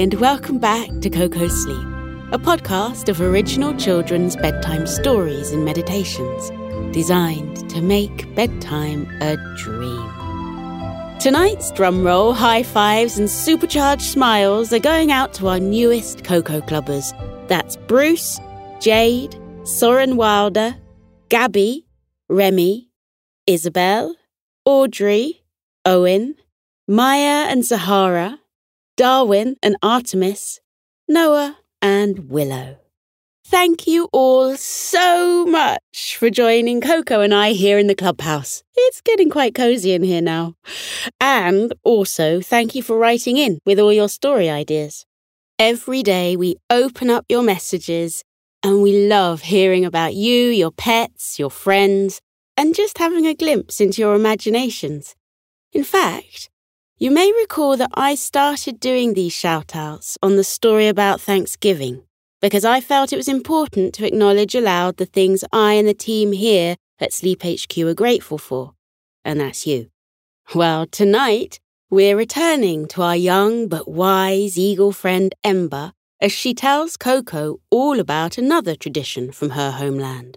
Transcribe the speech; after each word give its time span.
and 0.00 0.14
welcome 0.14 0.58
back 0.58 0.88
to 1.02 1.10
Koko 1.10 1.46
Sleep, 1.46 1.86
a 2.32 2.38
podcast 2.38 3.10
of 3.10 3.20
original 3.20 3.76
children's 3.76 4.34
bedtime 4.34 4.86
stories 4.86 5.50
and 5.50 5.62
meditations 5.62 6.50
designed 6.94 7.68
to 7.68 7.82
make 7.82 8.34
bedtime 8.34 9.06
a 9.20 9.36
dream. 9.58 11.18
Tonight's 11.18 11.70
drum 11.72 12.02
roll, 12.02 12.32
high 12.32 12.62
fives, 12.62 13.18
and 13.18 13.28
supercharged 13.28 14.00
smiles 14.00 14.72
are 14.72 14.78
going 14.78 15.12
out 15.12 15.34
to 15.34 15.48
our 15.48 15.60
newest 15.60 16.24
Koko 16.24 16.62
Clubbers. 16.62 17.12
That's 17.48 17.76
Bruce, 17.76 18.40
Jade, 18.80 19.38
Soren 19.64 20.16
Wilder, 20.16 20.76
Gabby, 21.28 21.84
Remy, 22.30 22.88
Isabel, 23.46 24.16
Audrey, 24.64 25.42
Owen, 25.84 26.36
Maya 26.88 27.48
and 27.50 27.66
Zahara, 27.66 28.39
Darwin 28.96 29.56
and 29.62 29.76
Artemis, 29.82 30.60
Noah 31.08 31.58
and 31.80 32.30
Willow. 32.30 32.78
Thank 33.44 33.86
you 33.86 34.08
all 34.12 34.56
so 34.56 35.44
much 35.44 36.16
for 36.16 36.30
joining 36.30 36.80
Koko 36.80 37.20
and 37.20 37.34
I 37.34 37.50
here 37.50 37.78
in 37.78 37.88
the 37.88 37.96
clubhouse. 37.96 38.62
It's 38.76 39.00
getting 39.00 39.28
quite 39.28 39.56
cozy 39.56 39.92
in 39.92 40.04
here 40.04 40.20
now. 40.20 40.54
And 41.20 41.74
also, 41.82 42.40
thank 42.40 42.76
you 42.76 42.82
for 42.84 42.96
writing 42.96 43.36
in 43.36 43.58
with 43.66 43.80
all 43.80 43.92
your 43.92 44.08
story 44.08 44.48
ideas. 44.48 45.04
Every 45.58 46.04
day 46.04 46.36
we 46.36 46.56
open 46.70 47.10
up 47.10 47.24
your 47.28 47.42
messages 47.42 48.22
and 48.62 48.82
we 48.82 49.08
love 49.08 49.42
hearing 49.42 49.84
about 49.84 50.14
you, 50.14 50.46
your 50.46 50.70
pets, 50.70 51.38
your 51.38 51.50
friends, 51.50 52.20
and 52.56 52.74
just 52.74 52.98
having 52.98 53.26
a 53.26 53.34
glimpse 53.34 53.80
into 53.80 54.00
your 54.00 54.14
imaginations. 54.14 55.16
In 55.72 55.82
fact, 55.82 56.50
you 57.00 57.10
may 57.10 57.32
recall 57.32 57.78
that 57.78 57.90
I 57.94 58.14
started 58.14 58.78
doing 58.78 59.14
these 59.14 59.32
shout 59.32 59.74
outs 59.74 60.18
on 60.22 60.36
the 60.36 60.44
story 60.44 60.86
about 60.86 61.18
Thanksgiving 61.18 62.02
because 62.42 62.62
I 62.62 62.82
felt 62.82 63.10
it 63.10 63.16
was 63.16 63.26
important 63.26 63.94
to 63.94 64.06
acknowledge 64.06 64.54
aloud 64.54 64.98
the 64.98 65.06
things 65.06 65.42
I 65.50 65.72
and 65.74 65.88
the 65.88 65.94
team 65.94 66.32
here 66.32 66.76
at 66.98 67.14
Sleep 67.14 67.42
HQ 67.42 67.78
are 67.78 67.94
grateful 67.94 68.36
for, 68.36 68.74
and 69.24 69.40
that's 69.40 69.66
you. 69.66 69.88
Well, 70.54 70.86
tonight 70.86 71.58
we're 71.88 72.18
returning 72.18 72.86
to 72.88 73.00
our 73.00 73.16
young 73.16 73.66
but 73.66 73.88
wise 73.88 74.58
eagle 74.58 74.92
friend 74.92 75.34
Ember 75.42 75.94
as 76.20 76.32
she 76.32 76.52
tells 76.52 76.98
Koko 76.98 77.60
all 77.70 77.98
about 77.98 78.36
another 78.36 78.76
tradition 78.76 79.32
from 79.32 79.50
her 79.50 79.70
homeland. 79.70 80.36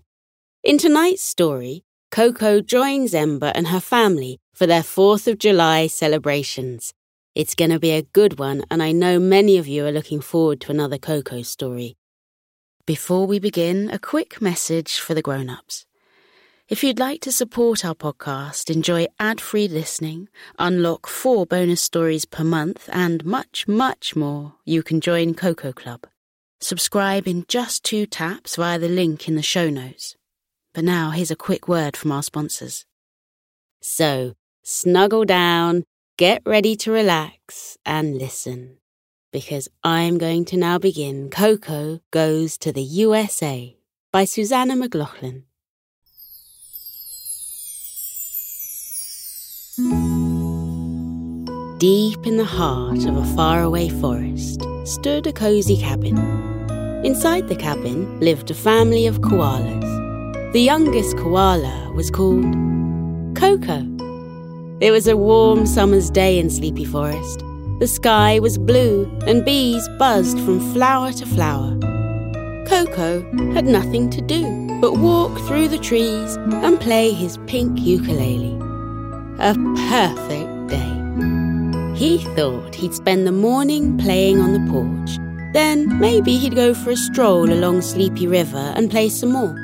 In 0.63 0.77
tonight's 0.77 1.23
story, 1.23 1.83
Koko 2.09 2.61
joins 2.61 3.13
Ember 3.13 3.51
and 3.53 3.67
her 3.67 3.81
family 3.81 4.39
for 4.53 4.67
their 4.67 4.81
4th 4.81 5.27
of 5.27 5.39
July 5.39 5.87
celebrations. 5.87 6.93
It's 7.35 7.55
going 7.55 7.71
to 7.71 7.79
be 7.79 7.91
a 7.91 8.03
good 8.03 8.37
one, 8.37 8.63
and 8.69 8.83
I 8.83 8.91
know 8.91 9.19
many 9.19 9.57
of 9.57 9.67
you 9.67 9.85
are 9.85 9.91
looking 9.91 10.21
forward 10.21 10.61
to 10.61 10.71
another 10.71 10.99
Koko 10.99 11.41
story. 11.41 11.97
Before 12.85 13.25
we 13.25 13.39
begin, 13.39 13.89
a 13.89 13.97
quick 13.97 14.41
message 14.41 14.99
for 14.99 15.13
the 15.13 15.21
grown 15.21 15.49
ups. 15.49 15.85
If 16.69 16.83
you'd 16.83 16.99
like 16.99 17.21
to 17.21 17.31
support 17.31 17.83
our 17.83 17.95
podcast, 17.95 18.73
enjoy 18.73 19.07
ad 19.19 19.41
free 19.41 19.67
listening, 19.67 20.29
unlock 20.59 21.07
four 21.07 21.45
bonus 21.45 21.81
stories 21.81 22.25
per 22.25 22.43
month, 22.43 22.89
and 22.93 23.25
much, 23.25 23.67
much 23.67 24.15
more, 24.15 24.55
you 24.63 24.83
can 24.83 25.01
join 25.01 25.33
Koko 25.33 25.73
Club. 25.73 26.05
Subscribe 26.61 27.27
in 27.27 27.45
just 27.47 27.83
two 27.83 28.05
taps 28.05 28.55
via 28.55 28.79
the 28.79 28.87
link 28.87 29.27
in 29.27 29.35
the 29.35 29.41
show 29.41 29.69
notes. 29.69 30.15
But 30.73 30.83
now, 30.83 31.09
here's 31.09 31.31
a 31.31 31.35
quick 31.35 31.67
word 31.67 31.97
from 31.97 32.11
our 32.11 32.23
sponsors. 32.23 32.85
So, 33.81 34.35
snuggle 34.63 35.25
down, 35.25 35.83
get 36.17 36.41
ready 36.45 36.75
to 36.77 36.91
relax, 36.91 37.77
and 37.85 38.17
listen. 38.17 38.77
Because 39.31 39.67
I'm 39.83 40.17
going 40.17 40.45
to 40.45 40.57
now 40.57 40.77
begin 40.79 41.29
Koko 41.29 41.99
Goes 42.11 42.57
to 42.59 42.71
the 42.71 42.83
USA 42.83 43.75
by 44.11 44.25
Suzanna 44.25 44.75
Mcloughlin. 44.75 45.43
Deep 51.79 52.25
in 52.25 52.37
the 52.37 52.45
heart 52.45 53.05
of 53.05 53.17
a 53.17 53.35
faraway 53.35 53.89
forest 53.89 54.61
stood 54.85 55.27
a 55.27 55.33
cozy 55.33 55.77
cabin. 55.77 56.17
Inside 57.03 57.49
the 57.49 57.55
cabin 57.55 58.19
lived 58.21 58.51
a 58.51 58.53
family 58.53 59.07
of 59.07 59.19
koalas. 59.19 60.53
The 60.53 60.61
youngest 60.61 61.17
koala 61.17 61.91
was 61.93 62.09
called 62.09 62.53
Koko. 63.35 63.92
It 64.83 64.91
was 64.91 65.07
a 65.07 65.15
warm 65.15 65.65
summer's 65.65 66.09
day 66.09 66.37
in 66.37 66.49
Sleepy 66.49 66.83
Forest. 66.83 67.41
The 67.79 67.87
sky 67.87 68.39
was 68.39 68.57
blue 68.57 69.09
and 69.25 69.45
bees 69.45 69.87
buzzed 69.97 70.37
from 70.41 70.59
flower 70.73 71.13
to 71.13 71.25
flower. 71.25 71.79
Koko 72.67 73.21
had 73.53 73.63
nothing 73.65 74.09
to 74.09 74.19
do 74.19 74.43
but 74.81 74.97
walk 74.97 75.39
through 75.47 75.69
the 75.69 75.77
trees 75.77 76.35
and 76.35 76.81
play 76.81 77.13
his 77.13 77.37
pink 77.47 77.79
ukulele. 77.79 78.59
A 79.39 79.55
perfect 79.89 80.67
day. 80.67 81.97
He 81.97 82.17
thought 82.35 82.75
he'd 82.75 82.93
spend 82.93 83.25
the 83.25 83.31
morning 83.31 83.97
playing 83.97 84.41
on 84.41 84.51
the 84.51 84.69
porch. 84.69 85.17
Then 85.53 85.97
maybe 85.97 86.35
he'd 86.35 86.55
go 86.55 86.73
for 86.73 86.91
a 86.91 86.97
stroll 86.97 87.49
along 87.53 87.83
Sleepy 87.83 88.27
River 88.27 88.73
and 88.75 88.91
play 88.91 89.07
some 89.07 89.31
more. 89.31 89.55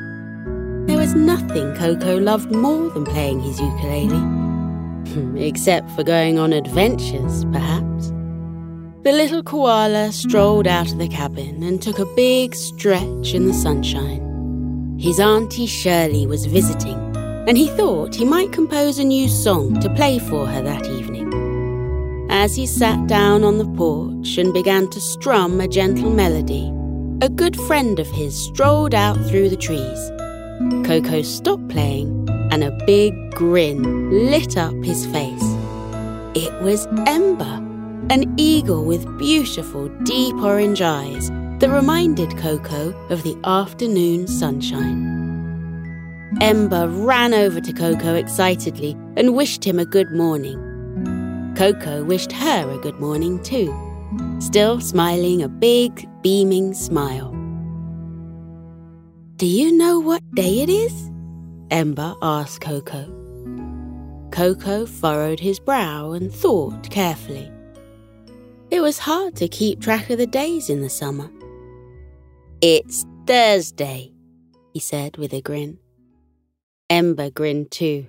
There 0.86 0.96
was 0.96 1.14
nothing 1.14 1.74
Koko 1.76 2.16
loved 2.18 2.50
more 2.50 2.88
than 2.88 3.04
playing 3.04 3.40
his 3.40 3.60
ukulele. 3.60 4.39
Hmm, 5.08 5.36
except 5.36 5.90
for 5.92 6.04
going 6.04 6.38
on 6.38 6.52
adventures, 6.52 7.44
perhaps. 7.46 8.12
The 9.02 9.12
little 9.12 9.42
koala 9.42 10.12
strolled 10.12 10.66
out 10.66 10.92
of 10.92 10.98
the 10.98 11.08
cabin 11.08 11.62
and 11.62 11.80
took 11.80 11.98
a 11.98 12.14
big 12.14 12.54
stretch 12.54 13.34
in 13.34 13.46
the 13.46 13.54
sunshine. 13.54 14.96
His 14.98 15.18
Auntie 15.18 15.66
Shirley 15.66 16.26
was 16.26 16.44
visiting, 16.44 16.98
and 17.48 17.56
he 17.56 17.68
thought 17.68 18.14
he 18.14 18.26
might 18.26 18.52
compose 18.52 18.98
a 18.98 19.04
new 19.04 19.28
song 19.28 19.80
to 19.80 19.94
play 19.94 20.18
for 20.18 20.46
her 20.46 20.62
that 20.62 20.86
evening. 20.86 21.32
As 22.30 22.54
he 22.54 22.66
sat 22.66 23.06
down 23.06 23.42
on 23.42 23.58
the 23.58 23.68
porch 23.76 24.36
and 24.36 24.52
began 24.52 24.88
to 24.90 25.00
strum 25.00 25.60
a 25.60 25.66
gentle 25.66 26.10
melody, 26.10 26.70
a 27.22 27.28
good 27.28 27.56
friend 27.62 27.98
of 27.98 28.06
his 28.08 28.36
strolled 28.36 28.94
out 28.94 29.16
through 29.26 29.48
the 29.48 29.56
trees. 29.56 30.10
Koko 30.86 31.22
stopped 31.22 31.68
playing 31.70 32.19
and 32.50 32.64
a 32.64 32.70
big 32.86 33.30
grin 33.34 34.10
lit 34.30 34.56
up 34.56 34.74
his 34.82 35.06
face. 35.06 35.42
It 36.34 36.52
was 36.62 36.86
Ember, 37.06 37.64
an 38.10 38.34
eagle 38.36 38.84
with 38.84 39.18
beautiful 39.18 39.88
deep 40.04 40.34
orange 40.36 40.82
eyes 40.82 41.30
that 41.60 41.70
reminded 41.70 42.36
Koko 42.38 42.92
of 43.08 43.22
the 43.22 43.36
afternoon 43.44 44.26
sunshine. 44.26 45.18
Ember 46.40 46.88
ran 46.88 47.34
over 47.34 47.60
to 47.60 47.72
Koko 47.72 48.14
excitedly 48.14 48.96
and 49.16 49.34
wished 49.34 49.64
him 49.64 49.78
a 49.78 49.84
good 49.84 50.10
morning. 50.12 50.58
Koko 51.56 52.04
wished 52.04 52.32
her 52.32 52.70
a 52.70 52.78
good 52.78 53.00
morning 53.00 53.42
too, 53.42 53.74
still 54.40 54.80
smiling 54.80 55.42
a 55.42 55.48
big, 55.48 56.08
beaming 56.22 56.72
smile. 56.72 57.32
Do 59.36 59.46
you 59.46 59.72
know 59.76 59.98
what 59.98 60.22
day 60.34 60.60
it 60.60 60.68
is? 60.70 61.09
Ember 61.70 62.14
asked 62.20 62.60
Koko. 62.60 63.06
Koko 64.32 64.86
furrowed 64.86 65.40
his 65.40 65.60
brow 65.60 66.12
and 66.12 66.32
thought 66.32 66.90
carefully. 66.90 67.50
It 68.70 68.80
was 68.80 68.98
hard 68.98 69.36
to 69.36 69.48
keep 69.48 69.80
track 69.80 70.10
of 70.10 70.18
the 70.18 70.26
days 70.26 70.68
in 70.70 70.82
the 70.82 70.90
summer. 70.90 71.30
It's 72.60 73.06
Thursday, 73.26 74.12
he 74.72 74.80
said 74.80 75.16
with 75.16 75.32
a 75.32 75.40
grin. 75.40 75.78
Ember 76.88 77.30
grinned 77.30 77.70
too. 77.70 78.06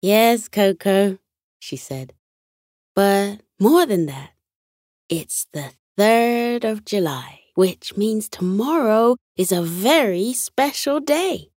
Yes, 0.00 0.48
Koko, 0.48 1.18
she 1.58 1.76
said. 1.76 2.12
But 2.94 3.40
more 3.58 3.84
than 3.84 4.06
that, 4.06 4.30
it's 5.08 5.46
the 5.52 5.72
3rd 5.98 6.64
of 6.64 6.84
July, 6.84 7.40
which 7.54 7.96
means 7.96 8.28
tomorrow 8.28 9.16
is 9.36 9.50
a 9.50 9.62
very 9.62 10.32
special 10.32 11.00
day. 11.00 11.50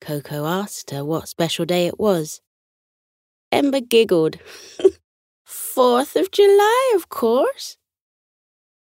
Koko 0.00 0.46
asked 0.46 0.90
her 0.90 1.04
what 1.04 1.28
special 1.28 1.64
day 1.64 1.86
it 1.86 1.98
was. 1.98 2.40
Ember 3.50 3.80
giggled. 3.80 4.38
Fourth 5.44 6.16
of 6.16 6.30
July, 6.30 6.92
of 6.94 7.08
course. 7.08 7.76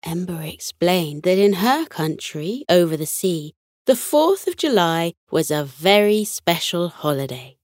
Ember 0.02 0.42
explained 0.42 1.22
that 1.22 1.38
in 1.38 1.54
her 1.54 1.84
country, 1.86 2.64
over 2.68 2.96
the 2.96 3.06
sea, 3.06 3.54
the 3.86 3.92
4th 3.92 4.46
of 4.46 4.56
July 4.56 5.12
was 5.30 5.50
a 5.50 5.64
very 5.64 6.24
special 6.24 6.88
holiday. 6.88 7.56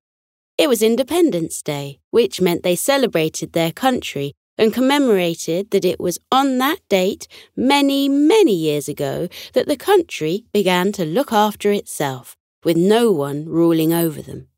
It 0.58 0.68
was 0.68 0.82
Independence 0.82 1.62
Day, 1.62 2.00
which 2.10 2.40
meant 2.40 2.62
they 2.62 2.76
celebrated 2.76 3.52
their 3.52 3.72
country 3.72 4.34
and 4.58 4.72
commemorated 4.72 5.70
that 5.70 5.84
it 5.84 6.00
was 6.00 6.18
on 6.32 6.58
that 6.58 6.80
date, 6.88 7.28
many, 7.56 8.08
many 8.08 8.54
years 8.54 8.88
ago, 8.88 9.28
that 9.52 9.66
the 9.66 9.76
country 9.76 10.44
began 10.52 10.92
to 10.92 11.04
look 11.04 11.32
after 11.32 11.72
itself 11.72 12.35
with 12.66 12.76
no 12.76 13.12
one 13.12 13.44
ruling 13.48 13.92
over 13.92 14.20
them. 14.20 14.48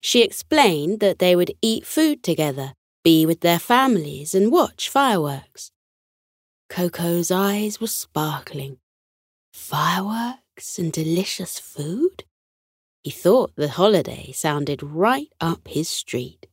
She 0.00 0.22
explained 0.22 1.00
that 1.00 1.18
they 1.18 1.36
would 1.36 1.52
eat 1.60 1.84
food 1.84 2.22
together, 2.22 2.72
be 3.04 3.26
with 3.26 3.40
their 3.40 3.58
families 3.58 4.34
and 4.34 4.50
watch 4.50 4.88
fireworks. 4.88 5.70
Koko's 6.70 7.30
eyes 7.30 7.78
were 7.78 7.88
sparkling. 7.88 8.78
Fireworks 9.52 10.78
and 10.78 10.90
delicious 10.90 11.58
food? 11.58 12.24
He 13.04 13.10
thought 13.10 13.54
the 13.54 13.68
holiday 13.68 14.32
sounded 14.32 14.82
right 14.82 15.28
up 15.38 15.68
his 15.68 15.90
street. 15.90 16.46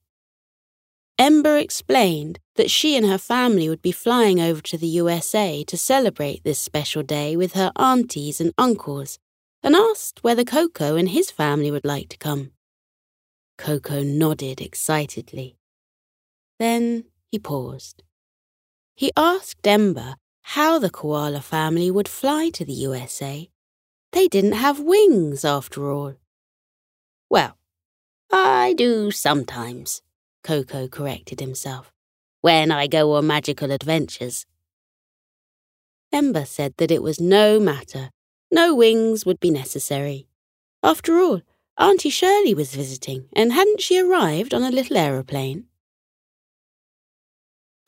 Ember 1.18 1.58
explained 1.58 2.40
that 2.56 2.70
she 2.70 2.98
and 2.98 3.06
her 3.06 3.18
family 3.18 3.70
would 3.70 3.82
be 3.82 3.94
flying 3.94 4.42
over 4.42 4.62
to 4.64 4.78
the 4.78 4.88
USA 4.88 5.64
to 5.64 5.78
celebrate 5.78 6.44
this 6.44 6.60
special 6.60 7.04
day 7.04 7.38
with 7.38 7.54
her 7.54 7.72
aunties 7.78 8.42
and 8.42 8.52
uncles 8.58 9.18
and 9.64 9.76
asked 9.76 10.24
whether 10.24 10.44
Koko 10.44 10.96
and 10.96 11.10
his 11.10 11.32
family 11.32 11.72
would 11.72 11.86
like 11.86 12.10
to 12.10 12.18
come. 12.18 12.52
Koko 13.58 14.04
nodded 14.04 14.60
excitedly. 14.60 15.58
Then 16.60 17.06
he 17.32 17.40
paused. 17.40 18.04
He 18.96 19.12
asked 19.16 19.66
Ember 19.66 20.16
how 20.44 20.78
the 20.78 20.90
koala 20.90 21.42
family 21.42 21.90
would 21.90 22.08
fly 22.08 22.50
to 22.54 22.66
the 22.66 22.74
USA. 22.74 23.50
They 24.12 24.28
didn't 24.28 24.54
have 24.54 24.80
wings, 24.80 25.44
after 25.46 25.90
all. 25.90 26.16
Well, 27.30 27.58
I 28.32 28.74
do 28.78 29.10
sometimes, 29.10 30.02
Koko 30.44 30.88
corrected 30.88 31.40
himself, 31.40 31.92
when 32.42 32.72
I 32.72 32.88
go 32.88 33.14
on 33.14 33.26
magical 33.26 33.72
adventures. 33.72 34.46
Ember 36.12 36.46
said 36.46 36.76
that 36.78 36.92
it 36.92 37.02
was 37.02 37.20
no 37.20 37.60
matter. 37.60 38.12
No 38.54 38.76
wings 38.76 39.26
would 39.26 39.40
be 39.40 39.50
necessary. 39.50 40.28
After 40.84 41.18
all, 41.18 41.42
Auntie 41.76 42.12
Shirley 42.12 42.54
was 42.54 42.76
visiting, 42.76 43.28
and 43.34 43.52
hadn't 43.52 43.82
she 43.82 44.00
arrived 44.00 44.54
on 44.54 44.62
a 44.62 44.70
little 44.70 44.96
aeroplane? 44.96 45.66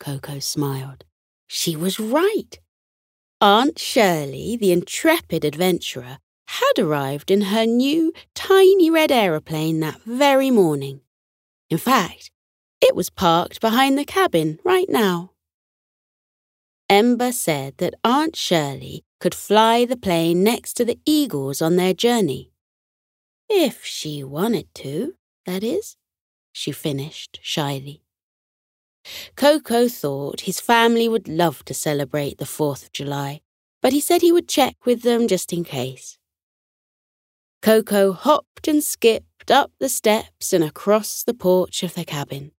Koko 0.00 0.40
smiled. 0.40 1.04
She 1.46 1.76
was 1.76 2.00
right. 2.00 2.58
Aunt 3.40 3.78
Shirley, 3.78 4.56
the 4.56 4.72
intrepid 4.72 5.44
adventurer, 5.44 6.18
had 6.48 6.72
arrived 6.80 7.30
in 7.30 7.42
her 7.42 7.64
new 7.64 8.12
tiny 8.34 8.90
red 8.90 9.12
aeroplane 9.12 9.78
that 9.78 10.02
very 10.02 10.50
morning. 10.50 11.00
In 11.70 11.78
fact, 11.78 12.32
it 12.80 12.96
was 12.96 13.08
parked 13.08 13.60
behind 13.60 13.96
the 13.96 14.04
cabin 14.04 14.58
right 14.64 14.88
now. 14.88 15.30
Ember 16.90 17.30
said 17.30 17.74
that 17.78 17.94
Aunt 18.02 18.34
Shirley 18.34 19.04
could 19.20 19.34
fly 19.34 19.84
the 19.84 19.96
plane 19.96 20.42
next 20.42 20.74
to 20.74 20.84
the 20.84 20.98
eagles 21.04 21.62
on 21.62 21.76
their 21.76 21.94
journey. 21.94 22.52
If 23.48 23.84
she 23.84 24.24
wanted 24.24 24.72
to, 24.76 25.14
that 25.46 25.62
is, 25.62 25.96
she 26.52 26.72
finished 26.72 27.38
shyly. 27.42 28.02
Koko 29.36 29.88
thought 29.88 30.42
his 30.42 30.60
family 30.60 31.08
would 31.08 31.28
love 31.28 31.64
to 31.66 31.74
celebrate 31.74 32.38
the 32.38 32.44
4th 32.44 32.84
of 32.84 32.92
July, 32.92 33.40
but 33.80 33.92
he 33.92 34.00
said 34.00 34.20
he 34.20 34.32
would 34.32 34.48
check 34.48 34.74
with 34.84 35.02
them 35.02 35.28
just 35.28 35.52
in 35.52 35.62
case. 35.64 36.18
Koko 37.62 38.12
hopped 38.12 38.68
and 38.68 38.82
skipped 38.82 39.50
up 39.50 39.70
the 39.78 39.88
steps 39.88 40.52
and 40.52 40.64
across 40.64 41.22
the 41.22 41.34
porch 41.34 41.82
of 41.82 41.94
the 41.94 42.04
cabin. 42.04 42.52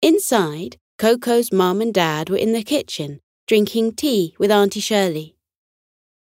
Inside, 0.00 0.78
Koko's 0.98 1.52
mum 1.52 1.80
and 1.80 1.92
dad 1.92 2.30
were 2.30 2.36
in 2.36 2.52
the 2.52 2.62
kitchen, 2.62 3.20
drinking 3.46 3.92
tea 3.92 4.34
with 4.38 4.50
Auntie 4.50 4.80
Shirley. 4.80 5.33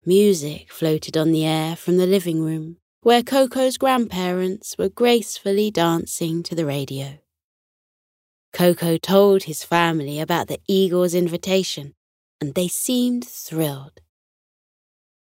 Music 0.07 0.71
floated 0.71 1.17
on 1.17 1.33
the 1.33 1.47
air 1.47 1.75
from 1.75 1.97
the 1.97 2.07
living 2.07 2.43
room, 2.43 2.77
where 3.01 3.23
Koko's 3.23 3.79
grandparents 3.79 4.77
were 4.77 4.91
gracefully 4.91 5.71
dancing 5.71 6.43
to 6.43 6.55
the 6.55 6.67
radio. 6.67 7.19
Koko 8.53 8.99
told 8.99 9.45
his 9.45 9.65
family 9.65 10.21
about 10.21 10.49
the 10.49 10.61
Eagle's 10.69 11.15
invitation, 11.15 11.95
and 12.39 12.55
they 12.55 12.69
seemed 12.69 13.25
thrilled. 13.25 14.01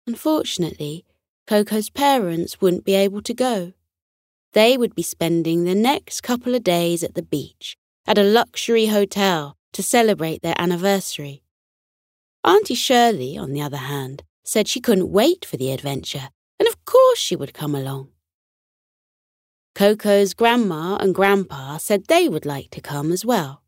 Unfortunately, 0.06 1.06
Koko's 1.46 1.88
parents 1.88 2.60
wouldn't 2.60 2.84
be 2.84 2.94
able 2.94 3.22
to 3.22 3.32
go. 3.32 3.72
They 4.52 4.76
would 4.76 4.94
be 4.94 5.02
spending 5.02 5.64
the 5.64 5.74
next 5.74 6.20
couple 6.20 6.54
of 6.54 6.62
days 6.62 7.02
at 7.02 7.14
the 7.14 7.22
beach, 7.22 7.78
at 8.06 8.18
a 8.18 8.22
luxury 8.22 8.86
hotel, 8.86 9.56
to 9.72 9.82
celebrate 9.82 10.42
their 10.42 10.54
anniversary. 10.58 11.42
Auntie 12.44 12.74
Shirley, 12.74 13.38
on 13.38 13.52
the 13.52 13.62
other 13.62 13.78
hand, 13.78 14.22
said 14.44 14.68
she 14.68 14.80
couldn't 14.80 15.10
wait 15.10 15.44
for 15.44 15.56
the 15.56 15.72
adventure, 15.72 16.28
and 16.58 16.68
of 16.68 16.84
course 16.84 17.18
she 17.18 17.34
would 17.34 17.54
come 17.54 17.74
along. 17.74 18.08
Koko's 19.74 20.34
grandma 20.34 20.96
and 20.96 21.14
grandpa 21.14 21.78
said 21.78 22.04
they 22.06 22.28
would 22.28 22.46
like 22.46 22.70
to 22.70 22.80
come 22.80 23.10
as 23.10 23.24
well. 23.24 23.62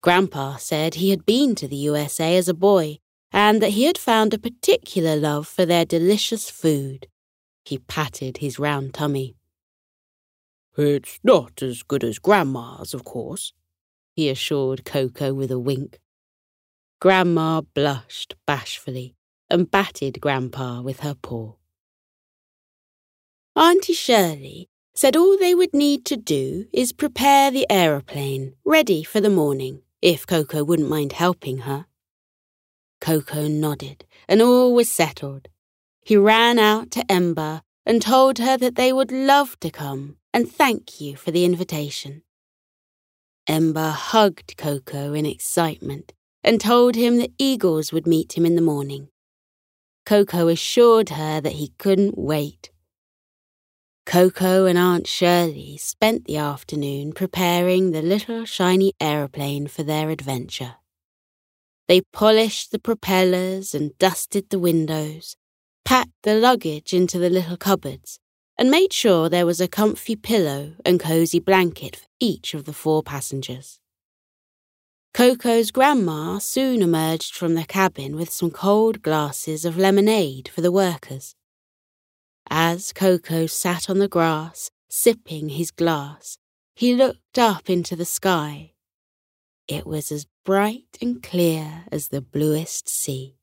Grandpa 0.00 0.56
said 0.56 0.94
he 0.94 1.10
had 1.10 1.26
been 1.26 1.54
to 1.56 1.68
the 1.68 1.76
USA 1.76 2.36
as 2.36 2.48
a 2.48 2.54
boy 2.54 2.98
and 3.30 3.60
that 3.60 3.70
he 3.70 3.84
had 3.84 3.98
found 3.98 4.32
a 4.32 4.38
particular 4.38 5.16
love 5.16 5.46
for 5.46 5.66
their 5.66 5.84
delicious 5.84 6.48
food. 6.48 7.08
He 7.64 7.78
patted 7.78 8.38
his 8.38 8.58
round 8.58 8.94
tummy. 8.94 9.36
It's 10.78 11.18
not 11.22 11.60
as 11.60 11.82
good 11.82 12.04
as 12.04 12.18
Grandma's, 12.18 12.94
of 12.94 13.04
course, 13.04 13.52
he 14.14 14.30
assured 14.30 14.84
Koko 14.84 15.34
with 15.34 15.50
a 15.50 15.58
wink. 15.58 15.98
Grandma 17.00 17.60
blushed 17.60 18.34
bashfully 18.46 19.17
and 19.50 19.70
batted 19.70 20.20
Grandpa 20.20 20.80
with 20.80 21.00
her 21.00 21.14
paw. 21.14 21.54
Auntie 23.56 23.92
Shirley 23.92 24.68
said 24.94 25.16
all 25.16 25.38
they 25.38 25.54
would 25.54 25.74
need 25.74 26.04
to 26.06 26.16
do 26.16 26.66
is 26.72 26.92
prepare 26.92 27.50
the 27.50 27.66
aeroplane 27.70 28.54
ready 28.64 29.02
for 29.02 29.20
the 29.20 29.30
morning, 29.30 29.82
if 30.02 30.26
Koko 30.26 30.64
wouldn't 30.64 30.88
mind 30.88 31.12
helping 31.12 31.58
her. 31.58 31.86
Koko 33.00 33.46
nodded, 33.48 34.04
and 34.28 34.42
all 34.42 34.74
was 34.74 34.90
settled. 34.90 35.48
He 36.02 36.16
ran 36.16 36.58
out 36.58 36.90
to 36.92 37.04
Ember 37.10 37.62
and 37.86 38.02
told 38.02 38.38
her 38.38 38.56
that 38.56 38.74
they 38.74 38.92
would 38.92 39.12
love 39.12 39.58
to 39.60 39.70
come 39.70 40.16
and 40.32 40.50
thank 40.50 41.00
you 41.00 41.16
for 41.16 41.30
the 41.30 41.44
invitation. 41.44 42.22
Ember 43.46 43.90
hugged 43.90 44.56
Koko 44.56 45.14
in 45.14 45.24
excitement 45.26 46.12
and 46.44 46.60
told 46.60 46.96
him 46.96 47.16
the 47.16 47.32
eagles 47.38 47.92
would 47.92 48.06
meet 48.06 48.36
him 48.36 48.44
in 48.44 48.56
the 48.56 48.62
morning. 48.62 49.08
Koko 50.08 50.48
assured 50.48 51.10
her 51.10 51.38
that 51.38 51.52
he 51.52 51.74
couldn't 51.76 52.16
wait 52.16 52.70
Koko 54.06 54.64
and 54.64 54.78
Aunt 54.78 55.06
Shirley 55.06 55.76
spent 55.76 56.24
the 56.24 56.38
afternoon 56.38 57.12
preparing 57.12 57.90
the 57.90 58.00
little 58.00 58.46
shiny 58.46 58.94
aeroplane 59.02 59.66
for 59.66 59.82
their 59.82 60.08
adventure. 60.08 60.76
They 61.88 62.00
polished 62.00 62.70
the 62.70 62.78
propellers 62.78 63.74
and 63.74 63.98
dusted 63.98 64.48
the 64.48 64.58
windows, 64.58 65.36
packed 65.84 66.22
the 66.22 66.36
luggage 66.36 66.94
into 66.94 67.18
the 67.18 67.28
little 67.28 67.58
cupboards, 67.58 68.18
and 68.56 68.70
made 68.70 68.94
sure 68.94 69.28
there 69.28 69.44
was 69.44 69.60
a 69.60 69.68
comfy 69.68 70.16
pillow 70.16 70.72
and 70.86 70.98
cosy 70.98 71.38
blanket 71.38 71.96
for 71.96 72.06
each 72.18 72.54
of 72.54 72.64
the 72.64 72.72
four 72.72 73.02
passengers. 73.02 73.78
Koko's 75.14 75.70
grandma 75.70 76.38
soon 76.38 76.82
emerged 76.82 77.34
from 77.34 77.54
the 77.54 77.64
cabin 77.64 78.14
with 78.14 78.30
some 78.30 78.50
cold 78.50 79.02
glasses 79.02 79.64
of 79.64 79.76
lemonade 79.76 80.48
for 80.48 80.60
the 80.60 80.72
workers. 80.72 81.34
As 82.50 82.92
Koko 82.92 83.46
sat 83.46 83.90
on 83.90 83.98
the 83.98 84.08
grass, 84.08 84.70
sipping 84.88 85.50
his 85.50 85.70
glass, 85.70 86.38
he 86.74 86.94
looked 86.94 87.38
up 87.38 87.68
into 87.68 87.96
the 87.96 88.04
sky. 88.04 88.72
It 89.66 89.86
was 89.86 90.12
as 90.12 90.26
bright 90.44 90.96
and 91.02 91.22
clear 91.22 91.84
as 91.92 92.08
the 92.08 92.22
bluest 92.22 92.88
sea. 92.88 93.36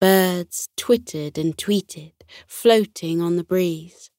Birds 0.00 0.68
twittered 0.76 1.36
and 1.36 1.56
tweeted, 1.56 2.12
floating 2.46 3.20
on 3.20 3.36
the 3.36 3.44
breeze. 3.44 4.10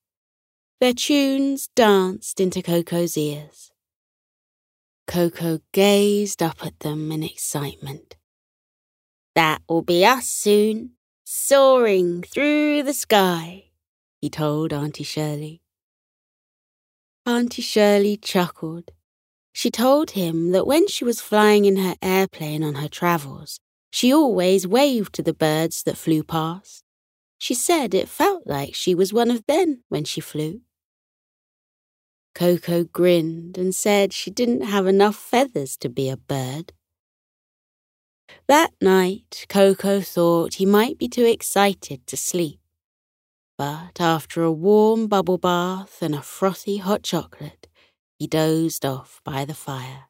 Their 0.82 0.94
tunes 0.94 1.70
danced 1.76 2.40
into 2.40 2.62
Koko's 2.62 3.18
ears. 3.18 3.72
Koko 5.08 5.60
gazed 5.72 6.42
up 6.42 6.66
at 6.66 6.80
them 6.80 7.12
in 7.12 7.24
excitement. 7.24 8.16
That 9.36 9.62
will 9.70 9.82
be 9.82 10.06
us 10.06 10.28
soon, 10.28 10.92
soaring 11.24 12.24
through 12.24 12.84
the 12.84 12.94
sky, 12.94 13.66
he 14.22 14.30
told 14.30 14.74
Auntie 14.74 15.04
Shirley. 15.04 15.62
Auntie 17.26 17.62
Shirley 17.62 18.18
chuckled. 18.18 18.92
She 19.54 19.72
told 19.72 20.12
him 20.12 20.52
that 20.52 20.68
when 20.68 20.88
she 20.88 21.06
was 21.06 21.22
flying 21.22 21.66
in 21.66 21.78
her 21.78 21.96
airplane 22.02 22.64
on 22.64 22.76
her 22.76 22.90
travels, 22.90 23.60
she 23.92 24.14
always 24.14 24.68
waved 24.68 25.14
to 25.16 25.24
the 25.24 25.34
birds 25.34 25.84
that 25.84 25.98
flew 25.98 26.24
past. 26.24 26.84
She 27.38 27.54
said 27.54 27.94
it 27.94 28.10
felt 28.10 28.46
like 28.46 28.76
she 28.76 28.94
was 28.94 29.14
one 29.14 29.32
of 29.32 29.46
them 29.46 29.84
when 29.90 30.04
she 30.04 30.20
flew. 30.20 30.62
Koko 32.36 32.84
grinned 32.84 33.58
and 33.58 33.74
said 33.74 34.12
she 34.12 34.30
didn't 34.30 34.64
have 34.64 34.86
enough 34.86 35.16
feathers 35.16 35.78
to 35.78 35.90
be 35.90 36.10
a 36.10 36.18
bird. 36.18 36.74
That 38.48 38.74
night, 38.82 39.46
Koko 39.50 40.02
thought 40.02 40.56
he 40.56 40.66
might 40.66 40.98
be 40.98 41.08
too 41.08 41.26
excited 41.26 42.06
to 42.08 42.18
sleep. 42.18 42.60
But 43.58 44.02
after 44.02 44.44
a 44.44 44.52
warm 44.52 45.08
bubble 45.08 45.38
bath 45.38 46.02
and 46.02 46.14
a 46.14 46.22
frothy 46.22 46.78
hot 46.78 47.04
chocolate, 47.04 47.68
he 48.20 48.28
dozed 48.28 48.86
off 48.86 49.22
by 49.24 49.46
the 49.46 49.54
fire. 49.54 50.10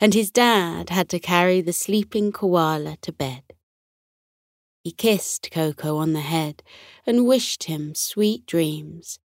and 0.00 0.12
his 0.12 0.30
dad 0.30 0.90
had 0.90 1.08
to 1.08 1.18
carry 1.18 1.60
the 1.60 1.72
sleeping 1.72 2.30
koala 2.32 2.96
to 3.00 3.12
bed. 3.12 3.42
He 4.82 4.90
kissed 4.90 5.50
Koko 5.50 5.96
on 5.96 6.12
the 6.12 6.20
head 6.20 6.62
and 7.06 7.26
wished 7.26 7.64
him 7.64 7.94
sweet 7.94 8.44
dreams, 8.44 9.18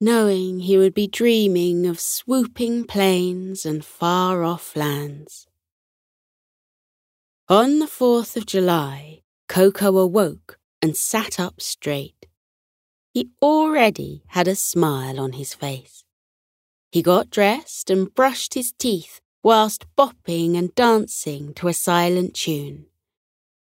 knowing 0.00 0.60
he 0.60 0.76
would 0.76 0.94
be 0.94 1.06
dreaming 1.06 1.86
of 1.86 2.00
swooping 2.00 2.84
plains 2.84 3.64
and 3.64 3.84
far 3.84 4.42
off 4.42 4.76
lands. 4.76 5.46
On 7.48 7.78
the 7.78 7.86
4th 7.86 8.36
of 8.36 8.46
July, 8.46 9.22
Koko 9.48 9.98
awoke 9.98 10.58
and 10.80 10.96
sat 10.96 11.38
up 11.38 11.60
straight. 11.60 12.26
He 13.12 13.30
already 13.40 14.22
had 14.28 14.48
a 14.48 14.56
smile 14.56 15.20
on 15.20 15.32
his 15.34 15.54
face. 15.54 16.04
He 16.90 17.02
got 17.02 17.30
dressed 17.30 17.90
and 17.90 18.14
brushed 18.14 18.54
his 18.54 18.72
teeth 18.72 19.20
whilst 19.42 19.86
bopping 19.96 20.56
and 20.56 20.74
dancing 20.74 21.52
to 21.54 21.68
a 21.68 21.74
silent 21.74 22.34
tune. 22.34 22.86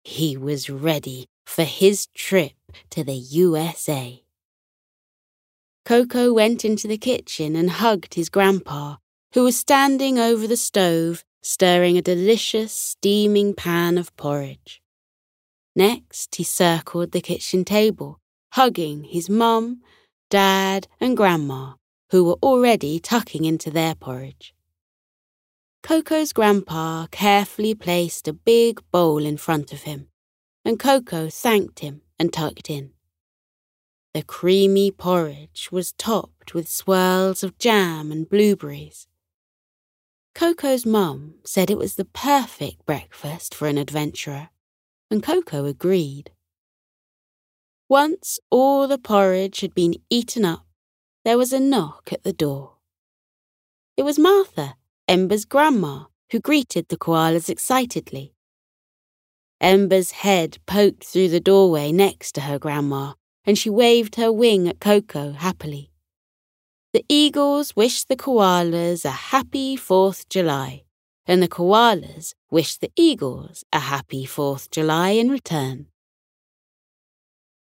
He 0.03 0.37
was 0.37 0.69
ready 0.69 1.27
for 1.47 1.65
his 1.65 2.09
trip 2.15 2.53
to 2.91 3.05
the 3.05 3.15
USA. 3.15 4.23
Koko 5.85 6.33
went 6.33 6.65
into 6.65 6.87
the 6.87 6.99
kitchen 6.99 7.57
and 7.57 7.71
hugged 7.71 8.15
his 8.15 8.29
grandpa, 8.29 8.97
who 9.35 9.45
was 9.45 9.57
standing 9.57 10.19
over 10.19 10.47
the 10.47 10.57
stove 10.57 11.25
stirring 11.43 11.97
a 11.97 12.03
delicious 12.03 12.73
steaming 12.73 13.55
pan 13.55 13.97
of 13.97 14.15
porridge. 14.17 14.83
Next, 15.75 16.35
he 16.35 16.45
circled 16.45 17.13
the 17.13 17.21
kitchen 17.21 17.65
table, 17.65 18.19
hugging 18.53 19.05
his 19.05 19.31
mum, 19.31 19.83
dad, 20.31 20.89
and 21.01 21.17
grandma, 21.17 21.75
who 22.11 22.25
were 22.25 22.39
already 22.43 22.99
tucking 22.99 23.45
into 23.45 23.71
their 23.71 23.95
porridge. 23.95 24.55
Koko's 25.83 26.33
grandpa 26.33 27.07
carefully 27.11 27.75
placed 27.75 28.29
a 28.29 28.33
big 28.33 28.81
bowl 28.91 29.25
in 29.25 29.37
front 29.37 29.73
of 29.73 29.83
him 29.83 30.09
and 30.69 30.79
Koko 30.79 31.31
thanked 31.31 31.79
him 31.79 32.03
and 32.19 32.31
tucked 32.31 32.69
in. 32.69 32.91
The 34.15 34.23
creamy 34.23 34.91
porridge 34.91 35.69
was 35.71 35.93
topped 35.93 36.55
with 36.55 36.69
swirls 36.69 37.43
of 37.43 37.59
jam 37.59 38.11
and 38.11 38.29
blueberries. 38.29 39.07
Koko's 40.35 40.87
mum 40.87 41.35
said 41.45 41.71
it 41.71 41.79
was 41.79 41.97
the 41.97 42.05
perfect 42.05 42.87
breakfast 42.87 43.55
for 43.55 43.69
an 43.69 43.77
adventurer, 43.77 44.51
and 45.11 45.23
Koko 45.23 45.65
agreed. 45.67 46.31
Once 47.89 48.39
all 48.51 48.87
the 48.87 48.99
porridge 48.99 49.61
had 49.61 49.75
been 49.75 49.95
eaten 50.11 50.45
up, 50.45 50.67
there 51.25 51.39
was 51.39 51.53
a 51.53 51.61
knock 51.61 52.11
at 52.13 52.23
the 52.23 52.33
door. 52.33 52.77
It 53.97 54.03
was 54.03 54.19
Martha, 54.19 54.77
Ember's 55.09 55.45
grandma, 55.45 56.05
who 56.31 56.41
greeted 56.41 56.89
the 56.89 56.97
koalas 56.97 57.49
excitedly. 57.49 58.35
Ember's 59.61 60.13
head 60.13 60.59
poked 60.67 61.05
through 61.05 61.31
the 61.31 61.41
doorway 61.41 61.91
next 61.91 62.33
to 62.33 62.43
her 62.43 62.59
grandma, 62.59 63.15
and 63.45 63.57
she 63.59 63.71
waved 63.71 64.17
her 64.17 64.33
wing 64.33 64.69
at 64.69 64.81
Koko 64.81 65.33
happily. 65.33 65.91
The 66.93 67.05
eagles 67.09 67.77
wished 67.77 68.09
the 68.09 68.17
koalas 68.17 69.05
a 69.05 69.11
happy 69.11 69.77
4th 69.77 70.29
July, 70.29 70.85
and 71.27 71.43
the 71.43 71.49
koalas 71.49 72.35
wished 72.51 72.81
the 72.81 72.91
eagles 72.97 73.65
a 73.73 73.81
happy 73.81 74.25
4th 74.25 74.71
July 74.71 75.11
in 75.11 75.31
return. 75.31 75.87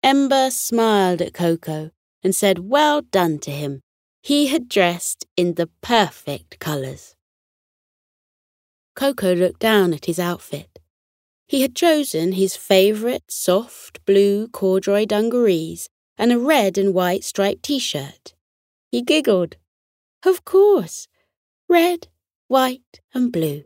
Ember 0.03 0.51
smiled 0.51 1.23
at 1.23 1.33
Koko 1.33 1.91
and 2.23 2.35
said 2.35 2.71
well 2.71 3.01
done 3.01 3.39
to 3.39 3.51
him. 3.51 3.81
He 4.23 4.49
had 4.49 4.69
dressed 4.69 5.25
in 5.37 5.55
the 5.55 5.69
perfect 5.81 6.59
colours. 6.59 7.15
Koko 8.95 9.35
looked 9.35 9.61
down 9.61 9.93
at 9.93 10.05
his 10.05 10.19
outfit. 10.19 10.74
He 11.47 11.63
had 11.63 11.77
chosen 11.77 12.33
his 12.33 12.57
favourite 12.57 13.31
soft 13.31 14.05
blue 14.07 14.49
corduroy 14.49 15.05
dungarees 15.05 15.89
and 16.17 16.33
a 16.33 16.39
red 16.39 16.79
and 16.79 16.95
white 16.95 17.25
striped 17.25 17.65
t 17.65 17.79
shirt. 17.79 18.35
He 18.91 19.03
giggled. 19.03 19.57
Of 20.25 20.45
course, 20.45 21.07
red, 21.69 22.09
white, 22.49 23.01
and 23.13 23.31
blue. 23.33 23.65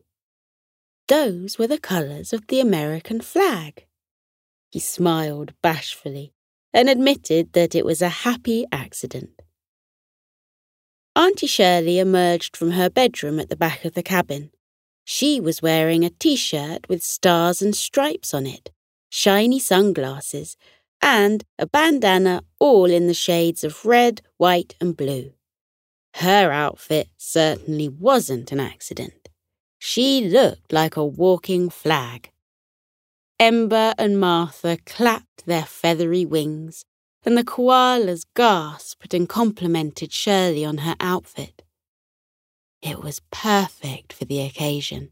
Those 1.07 1.59
were 1.59 1.69
the 1.69 1.79
colours 1.79 2.33
of 2.33 2.47
the 2.49 2.61
American 2.61 3.21
flag. 3.21 3.87
He 4.71 4.81
smiled 4.81 5.55
bashfully 5.63 6.33
and 6.75 6.91
admitted 6.91 7.53
that 7.53 7.75
it 7.75 7.85
was 7.85 8.03
a 8.03 8.09
happy 8.09 8.67
accident. 8.73 9.41
Auntie 11.17 11.47
Shirley 11.47 11.99
emerged 11.99 12.57
from 12.57 12.73
her 12.73 12.91
bedroom 12.91 13.41
at 13.41 13.49
the 13.49 13.57
back 13.57 13.85
of 13.85 13.95
the 13.95 14.03
cabin. 14.03 14.51
She 15.11 15.41
was 15.41 15.63
wearing 15.63 16.05
a 16.05 16.11
t 16.11 16.37
shirt 16.37 16.87
with 16.87 17.03
stars 17.03 17.63
and 17.63 17.75
stripes 17.75 18.35
on 18.35 18.47
it, 18.47 18.71
shiny 19.09 19.59
sunglasses, 19.59 20.55
and 21.01 21.45
a 21.59 21.67
bandana 21.67 22.43
all 22.59 22.85
in 22.85 23.07
the 23.07 23.15
shades 23.15 23.65
of 23.65 23.87
red, 23.87 24.21
white, 24.37 24.75
and 24.83 24.95
blue. 24.95 25.33
Her 26.17 26.53
outfit 26.53 27.09
certainly 27.17 27.89
wasn't 27.89 28.53
an 28.53 28.61
accident. 28.61 29.31
She 29.79 30.29
looked 30.29 30.75
like 30.75 30.99
a 30.99 31.07
walking 31.07 31.71
flag. 31.71 32.31
Ember 33.41 33.95
and 33.97 34.21
Martha 34.21 34.77
clapped 34.85 35.47
their 35.47 35.65
feathery 35.65 36.27
wings, 36.27 36.85
and 37.25 37.35
the 37.35 37.45
koalas 37.45 38.27
gasped 38.37 39.15
and 39.15 39.27
complimented 39.27 40.13
Shirley 40.13 40.67
on 40.67 40.79
her 40.79 40.97
outfit. 41.01 41.63
It 42.83 43.03
was 43.03 43.23
perfect 43.31 44.13
for 44.13 44.25
the 44.25 44.41
occasion. 44.41 45.11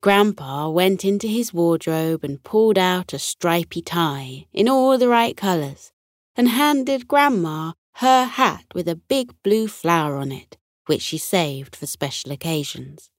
Grandpa 0.00 0.68
went 0.68 1.04
into 1.04 1.28
his 1.28 1.54
wardrobe 1.54 2.24
and 2.24 2.42
pulled 2.42 2.76
out 2.76 3.12
a 3.12 3.18
stripy 3.20 3.82
tie 3.82 4.46
in 4.52 4.68
all 4.68 4.98
the 4.98 5.08
right 5.08 5.36
colours 5.36 5.92
and 6.34 6.48
handed 6.48 7.06
Grandma 7.06 7.72
her 7.96 8.24
hat 8.24 8.64
with 8.74 8.88
a 8.88 8.96
big 8.96 9.32
blue 9.44 9.68
flower 9.68 10.16
on 10.16 10.32
it, 10.32 10.56
which 10.86 11.02
she 11.02 11.18
saved 11.18 11.76
for 11.76 11.86
special 11.86 12.32
occasions. 12.32 13.10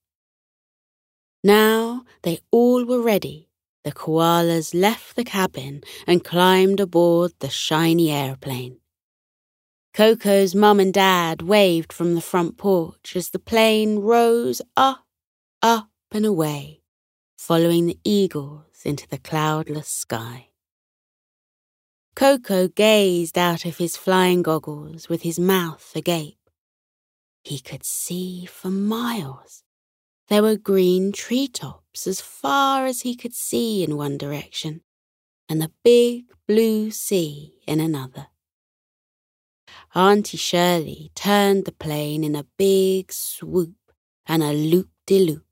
Now 1.43 2.03
they 2.23 2.39
all 2.51 2.85
were 2.85 3.01
ready. 3.01 3.49
The 3.83 3.91
koalas 3.91 4.73
left 4.73 5.15
the 5.15 5.23
cabin 5.23 5.83
and 6.07 6.23
climbed 6.23 6.79
aboard 6.79 7.33
the 7.39 7.49
shiny 7.49 8.11
airplane. 8.11 8.79
Koko's 9.93 10.55
mum 10.55 10.79
and 10.79 10.91
dad 10.91 11.43
waved 11.43 11.93
from 11.93 12.15
the 12.15 12.21
front 12.21 12.57
porch 12.57 13.15
as 13.15 13.29
the 13.29 13.37
plane 13.37 13.99
rose 13.99 14.59
up, 14.75 15.05
up 15.61 15.91
and 16.11 16.25
away, 16.25 16.81
following 17.37 17.85
the 17.85 17.99
eagles 18.03 18.81
into 18.83 19.07
the 19.07 19.19
cloudless 19.19 19.87
sky. 19.87 20.47
Koko 22.15 22.67
gazed 22.67 23.37
out 23.37 23.65
of 23.65 23.77
his 23.77 23.95
flying 23.95 24.41
goggles 24.41 25.09
with 25.09 25.21
his 25.21 25.39
mouth 25.39 25.91
agape. 25.95 26.49
He 27.43 27.59
could 27.59 27.85
see 27.85 28.45
for 28.45 28.71
miles. 28.71 29.63
There 30.27 30.41
were 30.41 30.57
green 30.57 31.11
treetops 31.11 32.07
as 32.07 32.19
far 32.19 32.87
as 32.87 33.01
he 33.01 33.15
could 33.15 33.35
see 33.35 33.83
in 33.83 33.95
one 33.95 34.17
direction, 34.17 34.81
and 35.47 35.61
the 35.61 35.71
big 35.83 36.25
blue 36.47 36.89
sea 36.89 37.59
in 37.67 37.79
another. 37.79 38.29
Auntie 39.95 40.37
Shirley 40.37 41.11
turned 41.13 41.65
the 41.65 41.71
plane 41.71 42.23
in 42.23 42.35
a 42.35 42.47
big 42.57 43.13
swoop 43.13 43.75
and 44.25 44.41
a 44.41 44.51
loop 44.51 44.89
de 45.05 45.19
loop, 45.23 45.45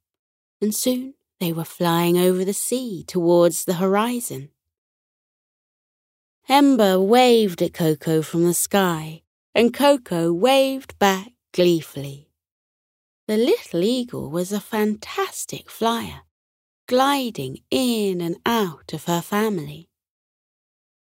and 0.59 0.73
soon 0.73 1.13
they 1.39 1.53
were 1.53 1.63
flying 1.63 2.17
over 2.17 2.43
the 2.43 2.53
sea 2.53 3.03
towards 3.03 3.65
the 3.65 3.75
horizon. 3.75 4.49
Ember 6.49 6.99
waved 6.99 7.61
at 7.61 7.73
Koko 7.73 8.23
from 8.23 8.45
the 8.45 8.55
sky, 8.55 9.21
and 9.53 9.75
Koko 9.75 10.33
waved 10.33 10.97
back 10.97 11.33
gleefully. 11.53 12.31
The 13.27 13.37
little 13.37 13.83
eagle 13.83 14.31
was 14.31 14.51
a 14.51 14.59
fantastic 14.59 15.69
flyer, 15.69 16.23
gliding 16.87 17.59
in 17.69 18.21
and 18.21 18.37
out 18.43 18.91
of 18.91 19.05
her 19.05 19.21
family. 19.21 19.87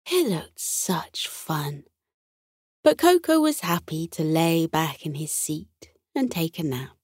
It 0.04 0.28
looked 0.28 0.60
such 0.60 1.26
fun 1.26 1.84
but 2.82 2.98
Koko 2.98 3.40
was 3.40 3.60
happy 3.60 4.06
to 4.08 4.22
lay 4.22 4.66
back 4.66 5.04
in 5.04 5.14
his 5.14 5.32
seat 5.32 5.90
and 6.14 6.30
take 6.30 6.58
a 6.58 6.62
nap. 6.62 6.96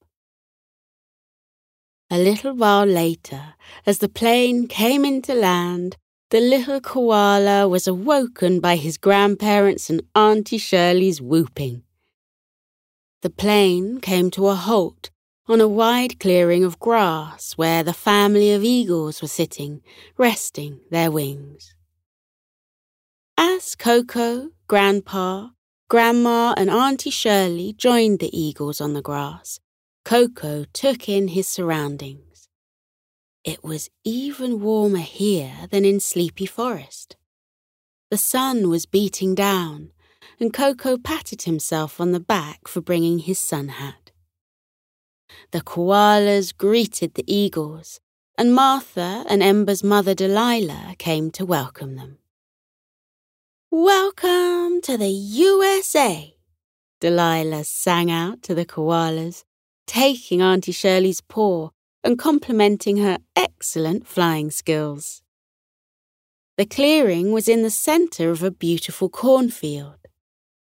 A 2.10 2.18
little 2.18 2.54
while 2.54 2.86
later, 2.86 3.54
as 3.84 3.98
the 3.98 4.08
plane 4.08 4.68
came 4.68 5.04
into 5.04 5.34
land, 5.34 5.96
the 6.30 6.40
little 6.40 6.80
koala 6.80 7.68
was 7.68 7.86
awoken 7.86 8.60
by 8.60 8.76
his 8.76 8.96
grandparents 8.96 9.90
and 9.90 10.02
Auntie 10.14 10.58
Shirley's 10.58 11.20
whooping. 11.20 11.82
The 13.22 13.30
plane 13.30 14.00
came 14.00 14.30
to 14.32 14.48
a 14.48 14.54
halt 14.54 15.10
on 15.48 15.60
a 15.60 15.68
wide 15.68 16.18
clearing 16.18 16.64
of 16.64 16.78
grass 16.78 17.52
where 17.54 17.82
the 17.82 17.92
family 17.92 18.52
of 18.52 18.64
eagles 18.64 19.20
were 19.20 19.28
sitting, 19.28 19.82
resting 20.16 20.80
their 20.90 21.10
wings. 21.10 21.74
As 23.36 23.74
Koko, 23.74 24.50
Grandpa, 24.68 25.48
Grandma 25.88 26.52
and 26.56 26.68
Auntie 26.68 27.10
Shirley 27.10 27.72
joined 27.72 28.18
the 28.18 28.36
eagles 28.36 28.80
on 28.80 28.92
the 28.92 29.02
grass. 29.02 29.60
Koko 30.04 30.64
took 30.72 31.08
in 31.08 31.28
his 31.28 31.46
surroundings. 31.46 32.48
It 33.44 33.62
was 33.62 33.88
even 34.02 34.60
warmer 34.60 34.98
here 34.98 35.68
than 35.70 35.84
in 35.84 36.00
Sleepy 36.00 36.44
Forest. 36.44 37.14
The 38.10 38.16
sun 38.16 38.68
was 38.68 38.84
beating 38.84 39.36
down, 39.36 39.92
and 40.40 40.52
Koko 40.52 40.98
patted 40.98 41.42
himself 41.42 42.00
on 42.00 42.10
the 42.10 42.18
back 42.18 42.66
for 42.66 42.80
bringing 42.80 43.20
his 43.20 43.38
sun 43.38 43.68
hat. 43.68 44.10
The 45.52 45.60
koalas 45.60 46.56
greeted 46.56 47.14
the 47.14 47.32
eagles, 47.32 48.00
and 48.36 48.52
Martha 48.52 49.24
and 49.28 49.40
Ember's 49.40 49.84
mother 49.84 50.14
Delilah 50.16 50.96
came 50.98 51.30
to 51.30 51.46
welcome 51.46 51.94
them. 51.94 52.18
Welcome 53.68 54.80
to 54.82 54.96
the 54.96 55.10
USA, 55.10 56.36
Delilah 57.00 57.64
sang 57.64 58.12
out 58.12 58.40
to 58.44 58.54
the 58.54 58.64
koalas, 58.64 59.42
taking 59.88 60.40
Auntie 60.40 60.70
Shirley's 60.70 61.20
paw 61.20 61.70
and 62.04 62.16
complimenting 62.16 62.98
her 62.98 63.18
excellent 63.34 64.06
flying 64.06 64.52
skills. 64.52 65.20
The 66.56 66.64
clearing 66.64 67.32
was 67.32 67.48
in 67.48 67.64
the 67.64 67.70
centre 67.70 68.30
of 68.30 68.44
a 68.44 68.52
beautiful 68.52 69.08
cornfield. 69.08 69.98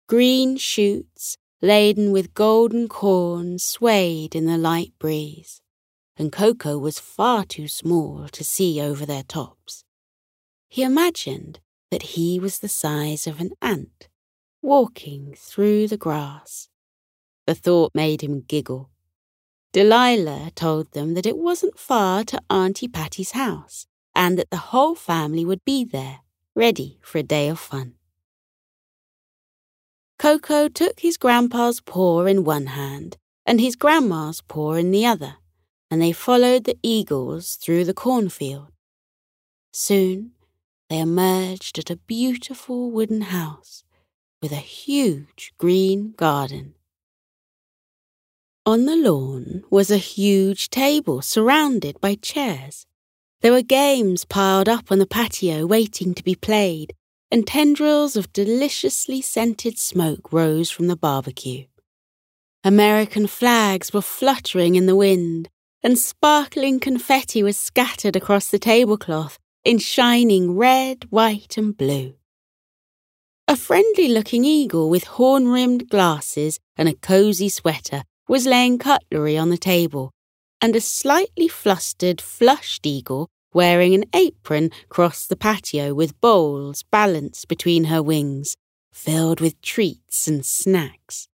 Green 0.08 0.58
shoots, 0.58 1.38
laden 1.62 2.12
with 2.12 2.34
golden 2.34 2.88
corn, 2.88 3.60
swayed 3.60 4.34
in 4.34 4.48
the 4.48 4.58
light 4.58 4.94
breeze, 4.98 5.62
and 6.18 6.32
Koko 6.32 6.80
was 6.80 6.98
far 6.98 7.46
too 7.46 7.68
small 7.68 8.28
to 8.30 8.44
see 8.44 8.82
over 8.82 9.06
their 9.06 9.24
tops. 9.24 9.84
He 10.68 10.82
imagined 10.82 11.60
that 11.92 12.14
he 12.14 12.40
was 12.40 12.60
the 12.60 12.70
size 12.70 13.28
of 13.28 13.40
an 13.40 13.52
ant, 13.62 14.08
walking 14.62 15.34
through 15.38 15.88
the 15.88 15.98
grass. 15.98 16.70
The 17.48 17.56
thought 17.56 17.92
made 17.96 18.22
him 18.22 18.42
giggle. 18.42 18.90
Delilah 19.72 20.52
told 20.56 20.92
them 20.92 21.14
that 21.14 21.26
it 21.26 21.38
wasn't 21.38 21.80
far 21.80 22.24
to 22.26 22.42
Auntie 22.50 22.88
Patty's 22.88 23.32
house, 23.32 23.88
and 24.16 24.38
that 24.38 24.50
the 24.50 24.58
whole 24.58 24.96
family 24.96 25.46
would 25.46 25.64
be 25.64 25.84
there, 25.84 26.20
ready 26.56 27.00
for 27.02 27.20
a 27.20 27.24
day 27.24 27.50
of 27.50 27.60
fun. 27.60 27.94
Koko 30.18 30.68
took 30.68 31.00
his 31.00 31.18
grandpa's 31.18 31.80
paw 31.80 32.26
in 32.26 32.44
one 32.44 32.68
hand 32.68 33.18
and 33.46 33.62
his 33.62 33.76
grandma's 33.76 34.42
paw 34.42 34.74
in 34.74 34.92
the 34.92 35.06
other, 35.06 35.38
and 35.90 36.02
they 36.02 36.12
followed 36.12 36.66
the 36.66 36.78
eagles 36.84 37.56
through 37.56 37.86
the 37.86 37.94
cornfield. 37.94 38.72
Soon 39.72 40.32
they 40.90 41.00
emerged 41.00 41.78
at 41.78 41.92
a 41.92 41.96
beautiful 41.96 42.90
wooden 42.90 43.22
house 43.22 43.84
with 44.42 44.52
a 44.52 44.56
huge 44.56 45.54
green 45.58 46.14
garden. 46.18 46.74
On 48.66 48.86
the 48.86 48.96
lawn 48.96 49.64
was 49.70 49.92
a 49.92 49.98
huge 49.98 50.70
table 50.70 51.22
surrounded 51.22 52.00
by 52.02 52.16
chairs. 52.16 52.86
There 53.42 53.52
were 53.52 53.62
games 53.62 54.26
piled 54.26 54.68
up 54.68 54.92
on 54.92 55.00
the 55.00 55.08
patio 55.08 55.66
waiting 55.66 56.14
to 56.16 56.24
be 56.24 56.36
played, 56.36 56.94
and 57.32 57.46
tendrils 57.46 58.16
of 58.16 58.34
deliciously 58.34 59.22
scented 59.22 59.78
smoke 59.78 60.34
rose 60.34 60.72
from 60.72 60.88
the 60.88 60.98
barbecue. 60.98 61.66
American 62.64 63.28
flags 63.28 63.94
were 63.94 64.02
fluttering 64.02 64.76
in 64.76 64.88
the 64.88 64.96
wind, 64.96 65.50
and 65.82 65.98
sparkling 65.98 66.80
confetti 66.80 67.42
was 67.42 67.58
scattered 67.58 68.16
across 68.16 68.50
the 68.50 68.60
tablecloth 68.60 69.40
in 69.64 69.78
shining 69.78 70.56
red, 70.56 71.06
white, 71.10 71.58
and 71.58 71.76
blue. 71.76 72.16
A 73.48 73.56
friendly 73.56 74.08
looking 74.08 74.46
eagle 74.46 74.90
with 74.90 75.04
horn 75.06 75.48
rimmed 75.48 75.90
glasses 75.90 76.60
and 76.78 76.88
a 76.88 76.94
cosy 76.94 77.50
sweater 77.50 78.04
was 78.28 78.46
laying 78.46 78.78
cutlery 78.78 79.38
on 79.38 79.50
the 79.50 79.58
table, 79.58 80.12
and 80.62 80.76
a 80.76 80.82
slightly 80.82 81.48
flustered, 81.48 82.22
flushed 82.22 82.86
eagle, 82.86 83.28
wearing 83.54 83.96
an 83.96 84.06
apron, 84.14 84.70
crossed 84.88 85.30
the 85.30 85.36
patio 85.36 85.94
with 85.94 86.20
bowls 86.22 86.84
balanced 86.92 87.48
between 87.48 87.86
her 87.86 88.04
wings, 88.04 88.56
filled 88.94 89.42
with 89.42 89.60
treats 89.62 90.28
and 90.28 90.46
snacks. 90.46 91.28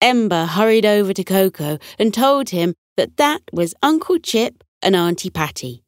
Ember 0.00 0.46
hurried 0.46 0.86
over 0.86 1.12
to 1.12 1.22
Koko 1.22 1.78
and 1.98 2.12
told 2.12 2.50
him 2.50 2.74
that 2.96 3.16
that 3.18 3.42
was 3.52 3.74
Uncle 3.82 4.18
Chip 4.18 4.64
and 4.82 4.96
Auntie 4.96 5.30
Patty. 5.30 5.84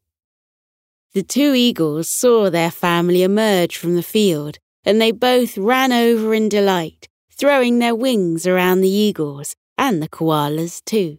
The 1.15 1.23
two 1.23 1.55
eagles 1.55 2.09
saw 2.09 2.49
their 2.49 2.71
family 2.71 3.23
emerge 3.23 3.77
from 3.77 3.97
the 3.97 4.03
field, 4.03 4.59
and 4.85 5.01
they 5.01 5.13
both 5.13 5.59
ran 5.59 5.93
over 5.93 6.33
in 6.33 6.49
delight, 6.49 7.09
throwing 7.31 7.79
their 7.79 7.95
wings 7.95 8.47
around 8.47 8.81
the 8.81 8.89
eagles 8.89 9.55
and 9.77 10.03
the 10.03 10.09
koalas 10.09 10.83
too. 10.85 11.19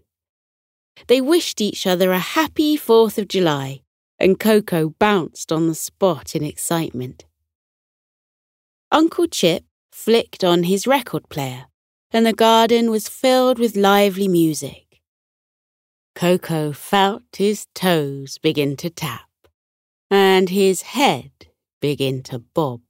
They 1.07 1.21
wished 1.21 1.61
each 1.61 1.85
other 1.85 2.11
a 2.11 2.19
happy 2.19 2.77
4th 2.77 3.17
of 3.17 3.27
July, 3.27 3.81
and 4.19 4.39
Koko 4.39 4.89
bounced 4.89 5.51
on 5.51 5.67
the 5.67 5.75
spot 5.75 6.35
in 6.35 6.43
excitement. 6.43 7.25
Uncle 8.91 9.27
Chip 9.27 9.63
flicked 9.91 10.43
on 10.43 10.63
his 10.63 10.87
record 10.87 11.29
player, 11.29 11.65
and 12.11 12.25
the 12.25 12.33
garden 12.33 12.89
was 12.89 13.07
filled 13.07 13.59
with 13.59 13.75
lively 13.75 14.27
music. 14.27 15.01
Koko 16.15 16.71
felt 16.71 17.23
his 17.35 17.67
toes 17.73 18.37
begin 18.37 18.75
to 18.77 18.89
tap, 18.89 19.27
and 20.13 20.49
his 20.49 20.83
head 20.83 21.31
begin 21.81 22.21
to 22.21 22.37
bob. 22.37 22.81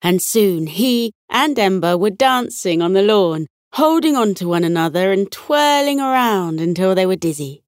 And 0.00 0.22
soon 0.22 0.66
he 0.66 1.12
and 1.28 1.58
Ember 1.58 1.98
were 1.98 2.08
dancing 2.08 2.80
on 2.80 2.94
the 2.94 3.02
lawn, 3.02 3.46
holding 3.74 4.16
on 4.16 4.32
to 4.36 4.48
one 4.48 4.64
another 4.64 5.12
and 5.12 5.30
twirling 5.30 6.00
around 6.00 6.58
until 6.58 6.94
they 6.94 7.04
were 7.04 7.16
dizzy. 7.16 7.64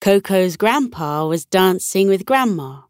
Koko's 0.00 0.56
grandpa 0.56 1.28
was 1.28 1.44
dancing 1.44 2.08
with 2.08 2.26
Grandma, 2.26 2.80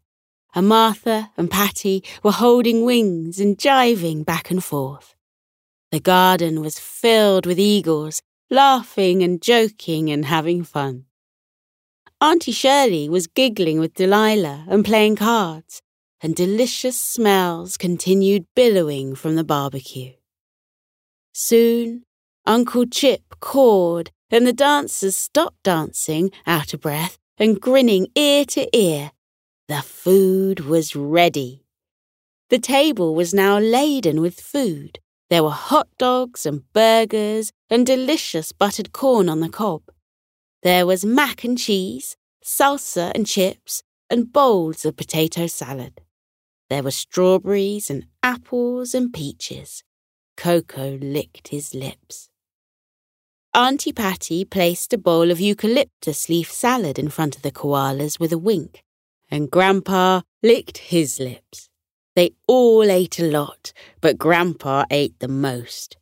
and 0.55 0.67
Martha 0.67 1.29
and 1.37 1.51
Patty 1.51 2.03
were 2.23 2.31
holding 2.31 2.83
wings 2.83 3.39
and 3.39 3.59
jiving 3.59 4.25
back 4.25 4.49
and 4.49 4.63
forth. 4.63 5.13
The 5.91 5.99
garden 5.99 6.59
was 6.59 6.79
filled 6.79 7.45
with 7.45 7.59
eagles, 7.59 8.19
laughing 8.49 9.21
and 9.21 9.41
joking 9.43 10.09
and 10.09 10.25
having 10.25 10.63
fun. 10.63 11.05
Auntie 12.23 12.51
Shirley 12.51 13.09
was 13.09 13.25
giggling 13.25 13.79
with 13.79 13.95
Delilah 13.95 14.65
and 14.69 14.85
playing 14.85 15.15
cards, 15.15 15.81
and 16.21 16.35
delicious 16.35 16.95
smells 16.95 17.77
continued 17.77 18.45
billowing 18.55 19.15
from 19.15 19.35
the 19.35 19.43
barbecue. 19.43 20.13
Soon 21.33 22.03
Uncle 22.45 22.85
Chip 22.85 23.23
cawed, 23.39 24.11
and 24.29 24.45
the 24.45 24.53
dancers 24.53 25.17
stopped 25.17 25.63
dancing, 25.63 26.29
out 26.45 26.75
of 26.75 26.81
breath, 26.81 27.17
and 27.39 27.59
grinning 27.59 28.05
ear 28.15 28.45
to 28.45 28.69
ear. 28.77 29.13
The 29.67 29.81
food 29.81 30.59
was 30.59 30.95
ready. 30.95 31.65
The 32.51 32.59
table 32.59 33.15
was 33.15 33.33
now 33.33 33.57
laden 33.57 34.21
with 34.21 34.39
food. 34.39 34.99
There 35.31 35.43
were 35.43 35.49
hot 35.49 35.87
dogs 35.97 36.45
and 36.45 36.71
burgers 36.71 37.51
and 37.67 37.83
delicious 37.83 38.51
buttered 38.51 38.91
corn 38.91 39.27
on 39.27 39.39
the 39.39 39.49
cob. 39.49 39.81
There 40.63 40.85
was 40.85 41.03
mac 41.03 41.43
and 41.43 41.57
cheese, 41.57 42.17
salsa 42.43 43.11
and 43.15 43.25
chips, 43.25 43.81
and 44.09 44.31
bowls 44.31 44.85
of 44.85 44.95
potato 44.95 45.47
salad. 45.47 46.01
There 46.69 46.83
were 46.83 46.91
strawberries 46.91 47.89
and 47.89 48.05
apples 48.21 48.93
and 48.93 49.11
peaches. 49.11 49.83
Koko 50.37 50.97
licked 51.01 51.47
his 51.47 51.73
lips. 51.73 52.29
Auntie 53.53 53.91
Patty 53.91 54.45
placed 54.45 54.93
a 54.93 54.97
bowl 54.97 55.31
of 55.31 55.41
eucalyptus 55.41 56.29
leaf 56.29 56.51
salad 56.51 56.97
in 56.97 57.09
front 57.09 57.35
of 57.35 57.41
the 57.41 57.51
koalas 57.51 58.19
with 58.19 58.31
a 58.31 58.37
wink, 58.37 58.83
and 59.29 59.51
Grandpa 59.51 60.21
licked 60.43 60.77
his 60.77 61.19
lips. 61.19 61.69
They 62.15 62.31
all 62.47 62.83
ate 62.83 63.19
a 63.19 63.29
lot, 63.29 63.73
but 63.99 64.17
Grandpa 64.17 64.85
ate 64.91 65.19
the 65.19 65.27
most. 65.27 65.97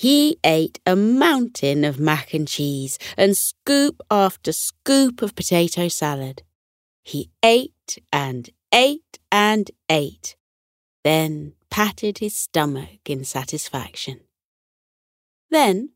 He 0.00 0.38
ate 0.42 0.80
a 0.86 0.96
mountain 0.96 1.84
of 1.84 2.00
mac 2.00 2.32
and 2.32 2.48
cheese 2.48 2.98
and 3.18 3.36
scoop 3.36 4.00
after 4.10 4.50
scoop 4.50 5.20
of 5.20 5.34
potato 5.34 5.88
salad. 5.88 6.42
He 7.02 7.28
ate 7.42 7.98
and 8.10 8.48
ate 8.72 9.18
and 9.30 9.70
ate, 9.90 10.36
then 11.04 11.52
patted 11.70 12.16
his 12.16 12.34
stomach 12.34 13.10
in 13.10 13.24
satisfaction. 13.24 14.20
Then 15.50 15.90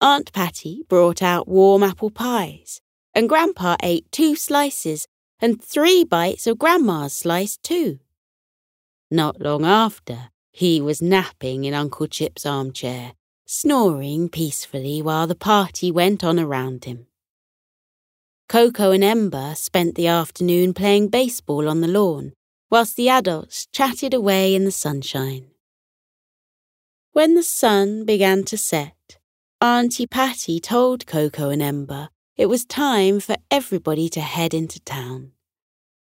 Aunt 0.00 0.32
Patty 0.32 0.84
brought 0.88 1.20
out 1.20 1.48
warm 1.48 1.82
apple 1.82 2.12
pies, 2.12 2.80
and 3.16 3.28
Grandpa 3.28 3.74
ate 3.82 4.12
two 4.12 4.36
slices 4.36 5.08
and 5.40 5.60
three 5.60 6.04
bites 6.04 6.46
of 6.46 6.56
Grandma's 6.56 7.14
slice 7.14 7.56
too. 7.56 7.98
Not 9.10 9.40
long 9.40 9.64
after, 9.64 10.28
he 10.52 10.80
was 10.80 11.02
napping 11.02 11.64
in 11.64 11.74
Uncle 11.74 12.06
Chip's 12.06 12.46
armchair, 12.46 13.14
snoring 13.52 14.28
peacefully 14.28 15.02
while 15.02 15.26
the 15.26 15.34
party 15.34 15.90
went 15.90 16.22
on 16.22 16.38
around 16.38 16.84
him. 16.84 17.04
Koko 18.48 18.92
and 18.92 19.02
Ember 19.02 19.56
spent 19.56 19.96
the 19.96 20.06
afternoon 20.06 20.72
playing 20.72 21.08
baseball 21.08 21.68
on 21.68 21.80
the 21.80 21.88
lawn, 21.88 22.32
whilst 22.70 22.94
the 22.94 23.08
adults 23.08 23.66
chatted 23.72 24.14
away 24.14 24.54
in 24.54 24.64
the 24.64 24.70
sunshine. 24.70 25.50
When 27.10 27.34
the 27.34 27.42
sun 27.42 28.04
began 28.04 28.44
to 28.44 28.56
set, 28.56 29.18
Auntie 29.60 30.06
Patty 30.06 30.60
told 30.60 31.04
Koko 31.04 31.50
and 31.50 31.60
Ember 31.60 32.08
it 32.36 32.46
was 32.46 32.64
time 32.64 33.18
for 33.18 33.34
everybody 33.50 34.08
to 34.10 34.20
head 34.20 34.54
into 34.54 34.78
town. 34.78 35.32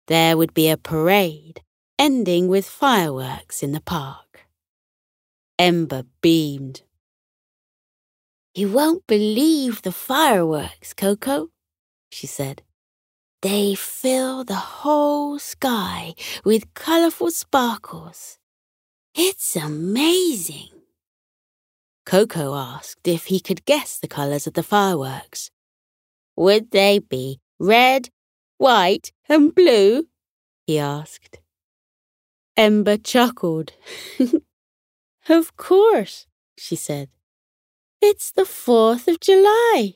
There 0.08 0.36
would 0.36 0.56
be 0.56 0.68
a 0.68 0.78
parade, 0.78 1.62
ending 2.00 2.48
with 2.48 2.66
fireworks 2.66 3.62
in 3.62 3.72
the 3.72 3.82
park. 3.82 4.48
Ember 5.60 6.06
beamed. 6.22 6.82
You 8.58 8.72
won't 8.72 9.06
believe 9.06 9.82
the 9.82 9.92
fireworks, 9.92 10.94
Koko, 10.94 11.50
she 12.10 12.26
said. 12.26 12.62
They 13.42 13.76
fill 13.76 14.46
the 14.46 14.56
whole 14.80 15.40
sky 15.40 16.16
with 16.46 16.74
colourful 16.74 17.32
sparkles. 17.32 18.38
It's 19.14 19.58
amazing. 19.58 20.70
Koko 22.06 22.56
asked 22.56 23.06
if 23.06 23.26
he 23.26 23.42
could 23.42 23.66
guess 23.66 24.00
the 24.00 24.08
colours 24.08 24.48
of 24.48 24.54
the 24.54 24.64
fireworks. 24.64 25.52
Would 26.38 26.72
they 26.72 27.00
be 27.00 27.42
red, 27.60 28.08
white, 28.58 29.12
and 29.28 29.54
blue? 29.54 30.08
he 30.66 30.80
asked. 30.80 31.42
Ember 32.56 32.96
chuckled. 32.96 33.74
of 35.28 35.58
course, 35.58 36.26
she 36.58 36.78
said. 36.78 37.10
It's 38.08 38.30
the 38.30 38.44
4th 38.44 39.08
of 39.08 39.20
July. 39.20 39.96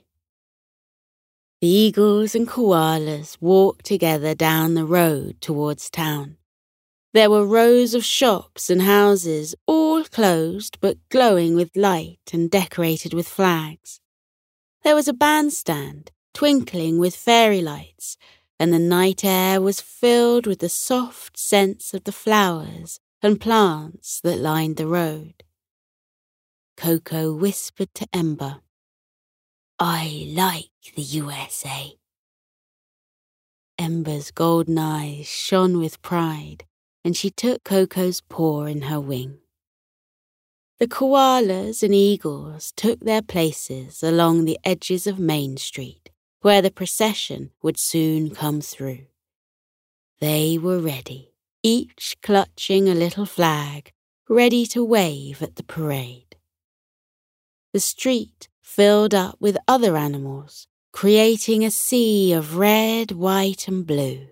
The 1.62 1.68
eagles 1.68 2.34
and 2.34 2.48
koalas 2.48 3.38
walked 3.40 3.86
together 3.86 4.34
down 4.34 4.74
the 4.74 4.84
road 4.84 5.40
towards 5.42 5.92
town. 5.92 6.38
There 7.14 7.30
were 7.30 7.46
rows 7.46 7.94
of 7.94 8.04
shops 8.04 8.72
and 8.72 8.82
houses, 8.82 9.54
all 9.68 10.04
closed 10.06 10.80
but 10.82 10.98
glowing 11.10 11.56
with 11.56 11.78
light 11.78 12.32
and 12.34 12.50
decorated 12.50 13.14
with 13.14 13.28
flags. 13.28 14.00
There 14.84 14.96
was 14.96 15.08
a 15.08 15.14
bandstand, 15.14 16.10
twinkling 16.34 16.98
with 16.98 17.16
fairy 17.16 17.62
lights, 17.62 18.18
and 18.60 18.74
the 18.74 18.80
night 18.80 19.24
air 19.24 19.62
was 19.62 19.82
filled 19.82 20.48
with 20.48 20.62
the 20.62 20.68
soft 20.68 21.38
scents 21.38 21.94
of 21.94 22.06
the 22.06 22.12
flowers 22.12 23.00
and 23.22 23.40
plants 23.40 24.20
that 24.22 24.40
lined 24.40 24.78
the 24.78 24.88
road. 24.88 25.44
Koko 26.80 27.34
whispered 27.34 27.94
to 27.96 28.08
Ember, 28.14 28.62
I 29.78 30.32
like 30.34 30.96
the 30.96 31.02
USA. 31.02 31.98
Ember's 33.78 34.32
golden 34.32 34.78
eyes 34.78 35.28
shone 35.28 35.80
with 35.80 36.02
pride 36.02 36.64
and 37.04 37.18
she 37.18 37.32
took 37.32 37.66
Koko's 37.66 38.22
paw 38.22 38.64
in 38.64 38.84
her 38.84 39.02
wing. 39.02 39.40
The 40.80 40.88
koalas 40.88 41.84
and 41.84 41.94
eagles 41.94 42.72
took 42.78 43.02
their 43.02 43.24
places 43.24 44.02
along 44.02 44.46
the 44.46 44.58
edges 44.64 45.06
of 45.06 45.20
Main 45.20 45.58
Street, 45.58 46.10
where 46.40 46.62
the 46.62 46.72
procession 46.72 47.52
would 47.62 47.78
soon 47.78 48.30
come 48.30 48.62
through. 48.62 49.08
They 50.22 50.58
were 50.58 50.80
ready, 50.80 51.34
each 51.62 52.16
clutching 52.24 52.88
a 52.88 52.96
little 52.96 53.26
flag, 53.26 53.92
ready 54.30 54.66
to 54.68 54.82
wave 54.82 55.42
at 55.42 55.58
the 55.58 55.64
parade. 55.64 56.29
The 57.72 57.80
street 57.80 58.50
filled 58.62 59.14
up 59.14 59.38
with 59.40 59.58
other 59.68 59.96
animals, 59.96 60.68
creating 60.92 61.64
a 61.64 61.70
sea 61.70 62.34
of 62.34 62.58
red, 62.58 63.12
white, 63.12 63.68
and 63.68 63.86
blue. 63.86 64.28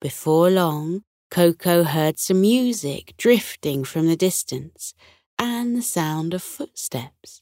Before 0.00 0.50
long, 0.50 1.04
Koko 1.30 1.84
heard 1.84 2.18
some 2.18 2.42
music 2.42 3.14
drifting 3.16 3.82
from 3.84 4.08
the 4.08 4.16
distance 4.16 4.92
and 5.38 5.74
the 5.74 5.82
sound 5.82 6.34
of 6.34 6.42
footsteps. 6.42 7.40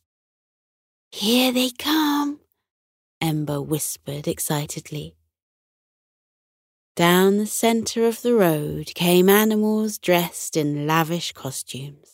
Here 1.10 1.52
they 1.52 1.70
come, 1.70 2.40
Ember 3.20 3.60
whispered 3.60 4.28
excitedly. 4.28 5.16
Down 6.94 7.38
the 7.38 7.46
centre 7.46 8.06
of 8.06 8.22
the 8.22 8.34
road 8.34 8.94
came 8.94 9.28
animals 9.28 9.98
dressed 9.98 10.56
in 10.56 10.86
lavish 10.86 11.32
costumes. 11.32 12.13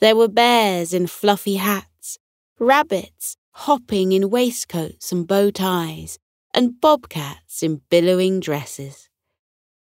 There 0.00 0.16
were 0.16 0.28
bears 0.28 0.94
in 0.94 1.06
fluffy 1.08 1.56
hats, 1.56 2.18
rabbits 2.58 3.36
hopping 3.50 4.12
in 4.12 4.30
waistcoats 4.30 5.10
and 5.10 5.26
bow 5.26 5.50
ties, 5.50 6.18
and 6.54 6.80
bobcats 6.80 7.62
in 7.62 7.82
billowing 7.90 8.38
dresses. 8.38 9.08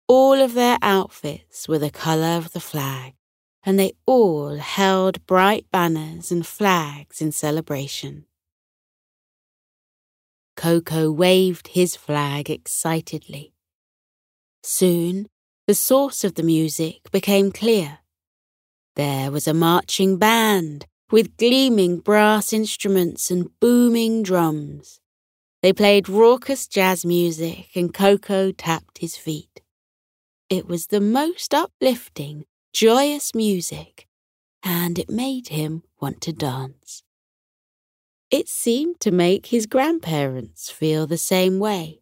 All 0.08 0.34
of 0.34 0.56
their 0.56 0.78
outfits 0.82 1.68
were 1.68 1.80
the 1.80 1.92
colour 1.92 2.38
of 2.38 2.54
the 2.54 2.60
flag, 2.60 3.14
and 3.64 3.80
they 3.80 3.94
all 4.06 4.58
held 4.58 5.26
bright 5.28 5.66
banners 5.72 6.32
and 6.32 6.46
flags 6.46 7.22
in 7.22 7.32
celebration. 7.32 8.26
Koko 10.58 11.12
waved 11.12 11.70
his 11.70 11.96
flag 11.96 12.50
excitedly. 12.50 13.54
Soon, 14.64 15.28
the 15.68 15.76
source 15.76 16.24
of 16.24 16.36
the 16.36 16.44
music 16.44 17.10
became 17.12 17.52
clear. 17.52 18.00
There 18.96 19.32
was 19.32 19.48
a 19.48 19.54
marching 19.54 20.18
band 20.18 20.86
with 21.12 21.38
gleaming 21.38 22.00
brass 22.00 22.52
instruments 22.52 23.32
and 23.32 23.50
booming 23.60 24.24
drums. 24.24 25.00
They 25.62 25.74
played 25.74 26.10
raucous 26.10 26.68
jazz 26.68 27.06
music, 27.06 27.70
and 27.76 27.94
Koko 27.94 28.52
tapped 28.52 28.98
his 28.98 29.16
feet. 29.16 29.62
It 30.50 30.68
was 30.68 30.88
the 30.88 31.00
most 31.00 31.54
uplifting, 31.54 32.46
joyous 32.74 33.34
music, 33.34 34.08
and 34.64 35.00
it 35.00 35.10
made 35.10 35.50
him 35.50 35.84
want 36.02 36.20
to 36.22 36.34
dance. 36.34 37.04
It 38.30 38.50
seemed 38.50 39.00
to 39.02 39.12
make 39.12 39.48
his 39.48 39.66
grandparents 39.66 40.70
feel 40.70 41.08
the 41.08 41.18
same 41.18 41.60
way. 41.60 42.02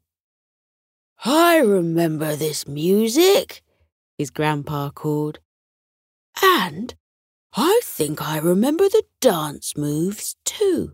I 1.25 1.57
remember 1.57 2.35
this 2.35 2.67
music, 2.67 3.61
his 4.17 4.29
grandpa 4.29 4.89
called. 4.89 5.39
And 6.41 6.95
I 7.53 7.81
think 7.83 8.21
I 8.21 8.37
remember 8.37 8.87
the 8.87 9.03
dance 9.19 9.75
moves 9.75 10.35
too. 10.45 10.93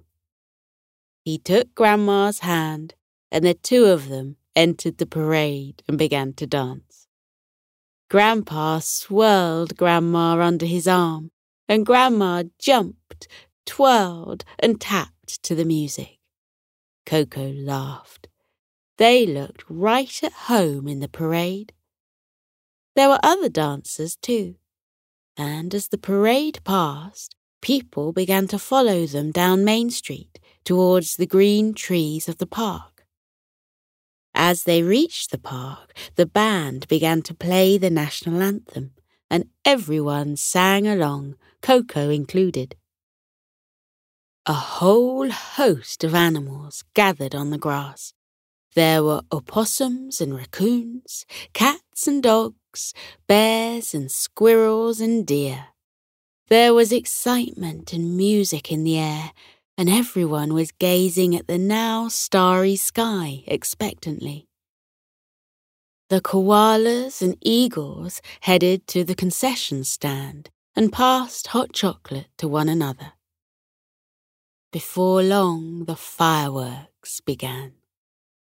He 1.23 1.37
took 1.37 1.73
Grandma's 1.75 2.39
hand, 2.39 2.93
and 3.31 3.45
the 3.45 3.53
two 3.53 3.85
of 3.85 4.09
them 4.09 4.37
entered 4.55 4.97
the 4.97 5.05
parade 5.05 5.83
and 5.87 5.97
began 5.97 6.33
to 6.33 6.47
dance. 6.47 7.07
Grandpa 8.09 8.79
swirled 8.79 9.75
Grandma 9.75 10.39
under 10.39 10.65
his 10.65 10.87
arm, 10.87 11.31
and 11.67 11.85
Grandma 11.85 12.43
jumped, 12.59 13.27
twirled, 13.65 14.45
and 14.59 14.79
tapped 14.79 15.41
to 15.43 15.55
the 15.55 15.65
music. 15.65 16.19
Koko 17.05 17.51
laughed. 17.51 18.27
They 18.97 19.25
looked 19.25 19.63
right 19.67 20.23
at 20.23 20.31
home 20.31 20.87
in 20.87 20.99
the 20.99 21.09
parade. 21.09 21.73
There 22.95 23.09
were 23.09 23.19
other 23.23 23.49
dancers, 23.49 24.15
too, 24.15 24.55
and 25.37 25.73
as 25.73 25.89
the 25.89 25.97
parade 25.97 26.59
passed, 26.63 27.35
people 27.61 28.13
began 28.13 28.47
to 28.47 28.59
follow 28.59 29.05
them 29.05 29.31
down 29.31 29.65
Main 29.65 29.89
Street 29.89 30.39
towards 30.63 31.15
the 31.15 31.25
green 31.25 31.73
trees 31.73 32.27
of 32.27 32.37
the 32.37 32.47
park. 32.47 33.05
As 34.33 34.63
they 34.63 34.83
reached 34.83 35.31
the 35.31 35.37
park, 35.37 35.93
the 36.15 36.25
band 36.25 36.87
began 36.87 37.21
to 37.23 37.33
play 37.33 37.77
the 37.77 37.89
national 37.89 38.41
anthem, 38.41 38.91
and 39.29 39.49
everyone 39.63 40.35
sang 40.35 40.87
along, 40.87 41.35
Koko 41.61 42.09
included. 42.09 42.75
A 44.45 44.53
whole 44.53 45.31
host 45.31 46.03
of 46.03 46.13
animals 46.13 46.83
gathered 46.93 47.33
on 47.33 47.49
the 47.49 47.57
grass. 47.57 48.13
There 48.75 49.03
were 49.03 49.21
opossums 49.31 50.19
and 50.19 50.35
raccoons, 50.35 51.25
cats 51.53 52.07
and 52.07 52.21
dogs, 52.21 52.57
bears 53.27 53.93
and 53.93 54.11
squirrels 54.11 54.99
and 54.99 55.25
deer. 55.25 55.67
There 56.47 56.73
was 56.73 56.91
excitement 56.91 57.93
and 57.93 58.15
music 58.15 58.71
in 58.71 58.83
the 58.83 58.99
air, 58.99 59.31
and 59.77 59.89
everyone 59.89 60.53
was 60.53 60.71
gazing 60.71 61.35
at 61.35 61.47
the 61.47 61.57
now 61.57 62.07
starry 62.07 62.75
sky 62.75 63.43
expectantly. 63.47 64.47
The 66.09 66.21
koalas 66.21 67.21
and 67.21 67.35
eagles 67.41 68.21
headed 68.41 68.85
to 68.87 69.03
the 69.03 69.15
concession 69.15 69.83
stand 69.83 70.51
and 70.75 70.93
passed 70.93 71.47
hot 71.47 71.73
chocolate 71.73 72.27
to 72.37 72.47
one 72.47 72.69
another. 72.69 73.13
Before 74.71 75.23
long, 75.23 75.85
the 75.85 75.95
fireworks 75.95 77.21
began. 77.21 77.73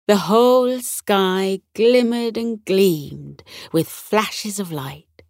The 0.05 0.17
whole 0.17 0.81
sky 0.81 1.61
glimmered 1.73 2.37
and 2.37 2.63
gleamed 2.65 3.41
with 3.71 3.87
flashes 3.87 4.59
of 4.59 4.69
light, 4.69 5.23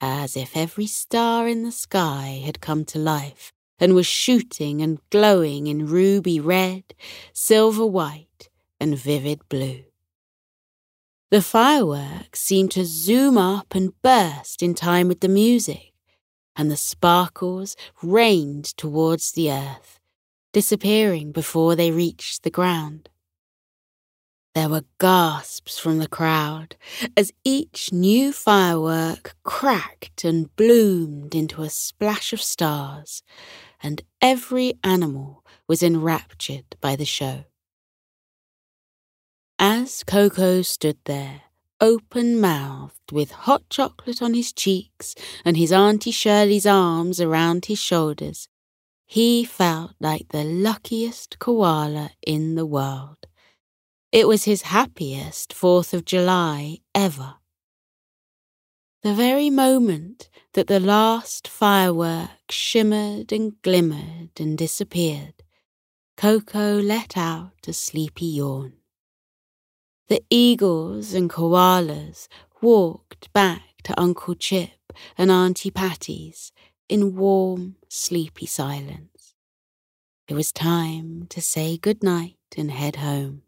as 0.00 0.36
if 0.36 0.56
every 0.56 0.88
star 0.88 1.46
in 1.46 1.62
the 1.62 1.70
sky 1.70 2.42
had 2.44 2.60
come 2.60 2.84
to 2.86 2.98
life 2.98 3.52
and 3.78 3.94
was 3.94 4.06
shooting 4.06 4.82
and 4.82 4.98
glowing 5.10 5.68
in 5.68 5.86
ruby 5.86 6.40
red, 6.40 6.94
silver 7.32 7.86
white, 7.86 8.48
and 8.80 8.98
vivid 8.98 9.48
blue. 9.48 9.84
The 11.30 11.40
fireworks 11.40 12.40
seemed 12.40 12.72
to 12.72 12.84
zoom 12.84 13.38
up 13.38 13.76
and 13.76 13.92
burst 14.02 14.60
in 14.60 14.74
time 14.74 15.06
with 15.06 15.20
the 15.20 15.28
music, 15.28 15.92
and 16.56 16.68
the 16.68 16.76
sparkles 16.76 17.76
rained 18.02 18.64
towards 18.76 19.30
the 19.32 19.52
earth, 19.52 20.00
disappearing 20.52 21.30
before 21.30 21.76
they 21.76 21.92
reached 21.92 22.42
the 22.42 22.50
ground. 22.50 23.08
There 24.54 24.68
were 24.68 24.84
gasps 25.00 25.80
from 25.80 25.98
the 25.98 26.06
crowd 26.06 26.76
as 27.16 27.32
each 27.42 27.92
new 27.92 28.32
firework 28.32 29.34
cracked 29.42 30.22
and 30.22 30.54
bloomed 30.54 31.34
into 31.34 31.62
a 31.62 31.70
splash 31.70 32.32
of 32.32 32.40
stars, 32.40 33.24
and 33.82 34.02
every 34.22 34.74
animal 34.84 35.44
was 35.66 35.82
enraptured 35.82 36.76
by 36.80 36.94
the 36.94 37.04
show. 37.04 37.46
As 39.58 40.04
Koko 40.04 40.62
stood 40.62 40.98
there, 41.04 41.42
open 41.80 42.40
mouthed, 42.40 43.10
with 43.10 43.32
hot 43.32 43.68
chocolate 43.70 44.22
on 44.22 44.34
his 44.34 44.52
cheeks 44.52 45.16
and 45.44 45.56
his 45.56 45.72
Auntie 45.72 46.12
Shirley's 46.12 46.66
arms 46.66 47.20
around 47.20 47.64
his 47.64 47.80
shoulders, 47.80 48.48
he 49.04 49.44
felt 49.44 49.94
like 49.98 50.28
the 50.28 50.44
luckiest 50.44 51.40
koala 51.40 52.10
in 52.24 52.54
the 52.54 52.66
world. 52.66 53.26
It 54.14 54.28
was 54.28 54.44
his 54.44 54.62
happiest 54.62 55.52
Fourth 55.52 55.92
of 55.92 56.04
July 56.04 56.78
ever. 56.94 57.34
The 59.02 59.12
very 59.12 59.50
moment 59.50 60.30
that 60.52 60.68
the 60.68 60.78
last 60.78 61.48
firework 61.48 62.30
shimmered 62.48 63.32
and 63.32 63.60
glimmered 63.62 64.30
and 64.38 64.56
disappeared, 64.56 65.42
Koko 66.16 66.78
let 66.78 67.16
out 67.16 67.66
a 67.66 67.72
sleepy 67.72 68.26
yawn. 68.26 68.74
The 70.06 70.22
eagles 70.30 71.12
and 71.12 71.28
koalas 71.28 72.28
walked 72.62 73.32
back 73.32 73.82
to 73.82 74.00
Uncle 74.00 74.36
Chip 74.36 74.92
and 75.18 75.32
Auntie 75.32 75.72
Patty's 75.72 76.52
in 76.88 77.16
warm, 77.16 77.74
sleepy 77.88 78.46
silence. 78.46 79.34
It 80.28 80.34
was 80.34 80.52
time 80.52 81.26
to 81.30 81.42
say 81.42 81.76
good 81.76 82.04
night 82.04 82.36
and 82.56 82.70
head 82.70 82.94
home. 82.94 83.43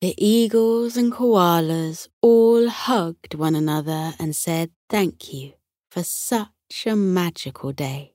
The 0.00 0.14
eagles 0.16 0.96
and 0.96 1.12
koalas 1.12 2.08
all 2.22 2.70
hugged 2.70 3.34
one 3.34 3.54
another 3.54 4.14
and 4.18 4.34
said 4.34 4.70
thank 4.88 5.30
you 5.30 5.52
for 5.90 6.02
such 6.02 6.86
a 6.86 6.96
magical 6.96 7.72
day. 7.72 8.14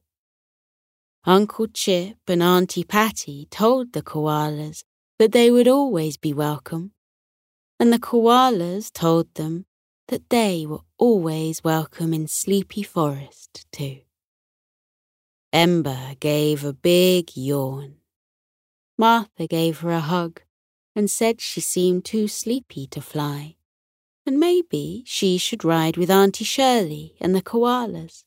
Uncle 1.25 1.67
Chip 1.67 2.17
and 2.27 2.41
Auntie 2.41 2.83
Patty 2.83 3.47
told 3.51 3.93
the 3.93 4.01
koalas 4.01 4.83
that 5.19 5.31
they 5.31 5.51
would 5.51 5.67
always 5.67 6.17
be 6.17 6.33
welcome, 6.33 6.93
and 7.79 7.93
the 7.93 7.99
koalas 7.99 8.91
told 8.91 9.31
them 9.35 9.67
that 10.07 10.31
they 10.31 10.65
were 10.65 10.81
always 10.97 11.63
welcome 11.63 12.15
in 12.15 12.27
Sleepy 12.27 12.81
Forest 12.81 13.67
too. 13.71 13.99
Ember 15.53 16.15
gave 16.19 16.65
a 16.65 16.73
big 16.73 17.37
yawn. 17.37 17.97
Martha 18.97 19.45
gave 19.45 19.81
her 19.81 19.91
a 19.91 19.99
hug 19.99 20.41
and 20.95 21.11
said 21.11 21.41
she 21.41 21.59
seemed 21.59 22.05
too 22.05 22.27
sleepy 22.27 22.87
to 22.87 23.01
fly, 23.01 23.55
and 24.25 24.39
maybe 24.39 25.03
she 25.05 25.37
should 25.37 25.63
ride 25.63 25.97
with 25.97 26.09
Auntie 26.09 26.45
Shirley 26.45 27.15
and 27.19 27.35
the 27.35 27.41
koalas. 27.41 28.23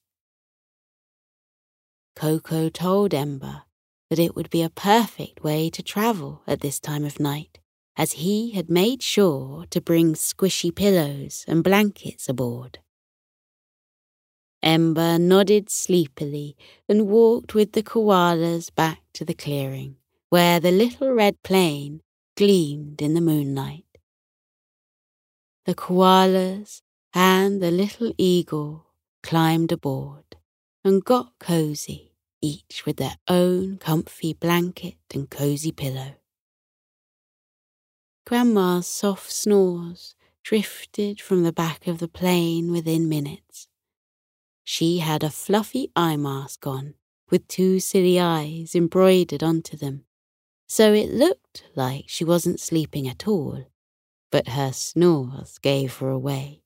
Koko 2.14 2.68
told 2.68 3.14
Ember 3.14 3.62
that 4.10 4.18
it 4.18 4.34
would 4.34 4.50
be 4.50 4.62
a 4.62 4.70
perfect 4.70 5.42
way 5.42 5.70
to 5.70 5.82
travel 5.82 6.42
at 6.46 6.60
this 6.60 6.80
time 6.80 7.04
of 7.04 7.20
night, 7.20 7.58
as 7.96 8.12
he 8.12 8.52
had 8.52 8.68
made 8.68 9.02
sure 9.02 9.64
to 9.70 9.80
bring 9.80 10.14
squishy 10.14 10.74
pillows 10.74 11.44
and 11.48 11.64
blankets 11.64 12.28
aboard. 12.28 12.78
Ember 14.62 15.18
nodded 15.18 15.70
sleepily 15.70 16.56
and 16.88 17.06
walked 17.06 17.54
with 17.54 17.72
the 17.72 17.82
koalas 17.82 18.74
back 18.74 19.00
to 19.12 19.24
the 19.24 19.34
clearing, 19.34 19.96
where 20.30 20.58
the 20.58 20.72
little 20.72 21.12
red 21.12 21.40
plane 21.42 22.00
gleamed 22.38 23.02
in 23.02 23.14
the 23.14 23.20
moonlight. 23.20 23.98
The 25.66 25.74
koalas 25.74 26.82
and 27.12 27.60
the 27.60 27.72
little 27.72 28.12
eagle 28.16 28.86
climbed 29.24 29.72
aboard 29.72 30.36
and 30.84 31.04
got 31.04 31.32
cozy, 31.40 32.12
each 32.40 32.86
with 32.86 32.98
their 32.98 33.16
own 33.26 33.78
comfy 33.78 34.34
blanket 34.34 34.98
and 35.12 35.28
cozy 35.28 35.72
pillow. 35.72 36.14
Grandma's 38.24 38.86
soft 38.86 39.32
snores 39.32 40.14
drifted 40.44 41.20
from 41.20 41.42
the 41.42 41.52
back 41.52 41.88
of 41.88 41.98
the 41.98 42.06
plane 42.06 42.70
within 42.70 43.08
minutes. 43.08 43.66
She 44.62 44.98
had 44.98 45.24
a 45.24 45.30
fluffy 45.30 45.90
eye 45.96 46.16
mask 46.16 46.68
on 46.68 46.94
with 47.30 47.48
two 47.48 47.80
silly 47.80 48.20
eyes 48.20 48.76
embroidered 48.76 49.42
onto 49.42 49.76
them 49.76 50.04
so 50.68 50.92
it 50.92 51.10
looked 51.10 51.64
like 51.74 52.04
she 52.06 52.24
wasn't 52.24 52.60
sleeping 52.60 53.08
at 53.08 53.26
all, 53.26 53.64
but 54.30 54.48
her 54.48 54.70
snores 54.70 55.58
gave 55.58 55.96
her 55.96 56.10
away. 56.10 56.62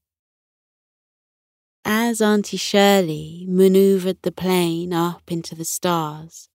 As 1.85 2.21
Auntie 2.21 2.57
Shirley 2.57 3.47
maneuvered 3.49 4.19
the 4.23 4.33
plane 4.33 4.93
up 4.93 5.31
into 5.31 5.55
the 5.55 5.65
stars, 5.65 6.49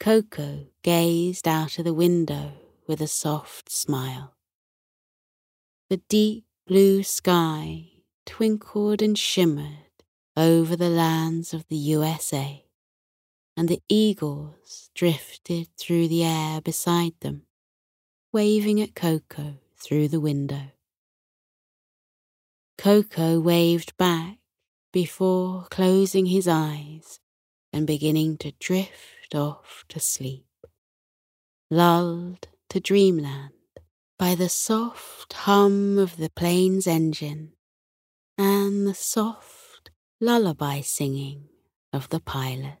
Koko 0.00 0.66
gazed 0.82 1.46
out 1.46 1.78
of 1.78 1.84
the 1.84 1.94
window 1.94 2.52
with 2.86 3.00
a 3.00 3.06
soft 3.06 3.70
smile. 3.70 4.34
The 5.88 5.98
deep 6.08 6.44
blue 6.66 7.02
sky 7.02 7.90
twinkled 8.26 9.02
and 9.02 9.18
shimmered 9.18 9.90
over 10.36 10.76
the 10.76 10.88
lands 10.88 11.52
of 11.52 11.66
the 11.68 11.76
USA 11.76 12.64
and 13.60 13.68
the 13.68 13.82
eagles 13.90 14.88
drifted 14.94 15.68
through 15.76 16.08
the 16.08 16.24
air 16.24 16.62
beside 16.62 17.12
them, 17.20 17.42
waving 18.32 18.80
at 18.80 18.94
Koko 18.94 19.58
through 19.76 20.08
the 20.08 20.18
window. 20.18 20.70
Koko 22.78 23.38
waved 23.38 23.94
back 23.98 24.38
before 24.94 25.66
closing 25.70 26.24
his 26.24 26.48
eyes 26.48 27.20
and 27.70 27.86
beginning 27.86 28.38
to 28.38 28.52
drift 28.52 29.34
off 29.34 29.84
to 29.90 30.00
sleep, 30.00 30.46
lulled 31.70 32.48
to 32.70 32.80
dreamland 32.80 33.52
by 34.18 34.34
the 34.34 34.48
soft 34.48 35.34
hum 35.34 35.98
of 35.98 36.16
the 36.16 36.30
plane's 36.30 36.86
engine 36.86 37.52
and 38.38 38.86
the 38.86 38.94
soft 38.94 39.90
lullaby 40.18 40.80
singing 40.80 41.50
of 41.92 42.08
the 42.08 42.20
pilot. 42.20 42.79